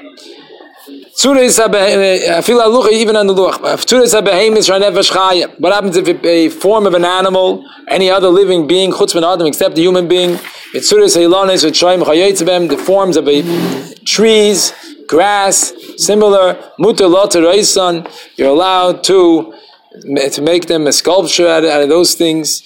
Eh, 1.22 2.42
even 2.92 3.18
on 3.18 3.28
the 3.28 3.34
luch. 3.34 3.60
What 5.60 5.74
happens 5.74 5.98
if 5.98 6.08
a 6.24 6.48
form 6.48 6.88
of 6.88 6.94
an 6.94 7.04
animal, 7.04 7.66
any 7.90 8.10
other 8.10 8.30
living 8.30 8.68
being, 8.68 8.94
adam, 8.94 9.46
except 9.46 9.78
a 9.78 9.82
human 9.82 10.08
being, 10.08 10.40
the 10.72 10.80
forms 12.78 13.18
of 13.18 13.28
a 13.28 13.44
trees, 14.06 14.72
grass, 15.08 15.74
similar, 15.98 16.56
you're 18.38 18.48
allowed 18.48 19.04
to 19.04 19.54
to 20.36 20.42
make 20.42 20.68
them 20.68 20.88
a 20.88 20.94
sculpture 20.94 21.48
out 21.48 21.66
of, 21.66 21.70
out 21.70 21.82
of 21.82 21.90
those 21.90 22.14
things. 22.14 22.64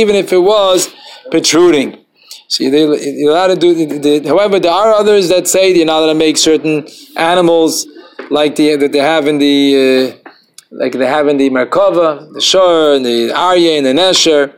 Even 0.00 0.16
if 0.16 0.32
it 0.32 0.38
was 0.38 0.88
protruding. 1.30 2.03
See, 2.48 2.68
they, 2.68 2.84
you're 3.18 3.30
allowed 3.30 3.48
to 3.48 3.56
do. 3.56 3.74
The, 3.74 4.18
the, 4.20 4.28
however, 4.28 4.60
there 4.60 4.72
are 4.72 4.92
others 4.92 5.28
that 5.28 5.48
say 5.48 5.74
you're 5.74 5.86
not 5.86 6.00
allowed 6.00 6.12
to 6.12 6.18
make 6.18 6.36
certain 6.36 6.86
animals 7.16 7.86
like 8.30 8.56
the 8.56 8.76
that 8.76 8.92
they 8.92 8.98
have 8.98 9.26
in 9.26 9.38
the 9.38 10.14
uh, 10.24 10.30
like 10.70 10.92
they 10.92 11.06
have 11.06 11.28
in 11.28 11.36
the 11.36 11.50
Merkava, 11.50 12.32
the 12.32 12.40
Shor, 12.40 12.94
and 12.94 13.04
the 13.04 13.32
Arya, 13.32 13.78
and 13.78 13.86
the 13.86 13.92
Nesher. 13.92 14.54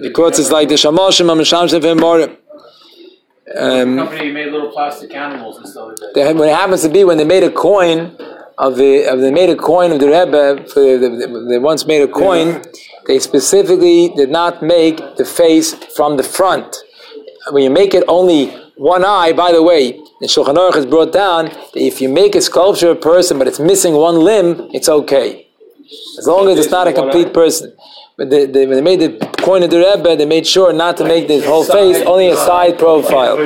Because 0.00 0.38
it's 0.38 0.50
like 0.50 0.68
the 0.68 0.74
Shamoshim 0.74 1.30
and 1.30 1.40
Shamshim 1.42 1.84
and 1.90 2.00
Morim. 2.00 2.36
Um, 3.56 3.96
the 3.96 4.04
company 4.04 4.30
made 4.30 4.52
little 4.52 4.70
plastic 4.70 5.14
animals 5.14 5.56
and 5.58 5.68
stuff 5.68 5.88
like 5.88 6.14
that. 6.14 6.36
When 6.36 6.48
it 6.48 6.54
happens 6.54 6.82
to 6.82 6.88
be 6.88 7.04
when 7.04 7.16
they 7.16 7.24
made 7.24 7.42
a 7.42 7.50
coin 7.50 8.16
of 8.58 8.76
the 8.76 9.04
of 9.06 9.20
they 9.20 9.30
made 9.30 9.50
a 9.50 9.56
coin 9.56 9.92
of 9.92 10.00
the 10.00 10.06
Rebbe, 10.06 10.66
for 10.68 10.80
the, 10.80 11.46
they 11.48 11.58
once 11.58 11.86
made 11.86 12.02
a 12.02 12.08
coin. 12.08 12.62
They 13.06 13.18
specifically 13.18 14.10
did 14.14 14.30
not 14.30 14.62
make 14.62 14.98
the 15.16 15.24
face 15.24 15.72
from 15.96 16.18
the 16.18 16.22
front 16.22 16.76
when 17.50 17.62
you 17.62 17.70
make 17.70 17.94
it 17.94 18.04
only 18.08 18.48
one 18.76 19.04
eye, 19.04 19.32
by 19.32 19.52
the 19.52 19.62
way, 19.62 19.88
in 19.90 20.28
Shulchan 20.28 20.54
Aruch 20.56 20.76
is 20.76 20.86
brought 20.86 21.12
down 21.12 21.46
that 21.46 21.76
if 21.76 22.00
you 22.00 22.08
make 22.08 22.34
a 22.34 22.40
sculpture 22.40 22.90
of 22.90 22.98
a 22.98 23.00
person 23.00 23.38
but 23.38 23.46
it's 23.46 23.60
missing 23.60 23.94
one 23.94 24.16
limb, 24.16 24.70
it's 24.72 24.88
okay. 24.88 25.46
As 26.18 26.26
long 26.26 26.48
as 26.48 26.58
it's 26.58 26.70
not 26.70 26.86
a 26.88 26.92
complete 26.92 27.32
person. 27.32 27.74
But 28.16 28.30
they, 28.30 28.46
they, 28.46 28.66
when 28.66 28.76
they 28.76 28.82
made 28.82 29.00
the 29.00 29.26
coin 29.38 29.62
of 29.62 29.70
the 29.70 29.78
Rebbe, 29.78 30.16
they 30.16 30.26
made 30.26 30.44
sure 30.46 30.72
not 30.72 30.96
to 30.96 31.04
make 31.04 31.28
the 31.28 31.40
whole 31.40 31.64
face, 31.64 31.98
only 32.04 32.28
a 32.30 32.36
side 32.36 32.76
profile. 32.76 33.36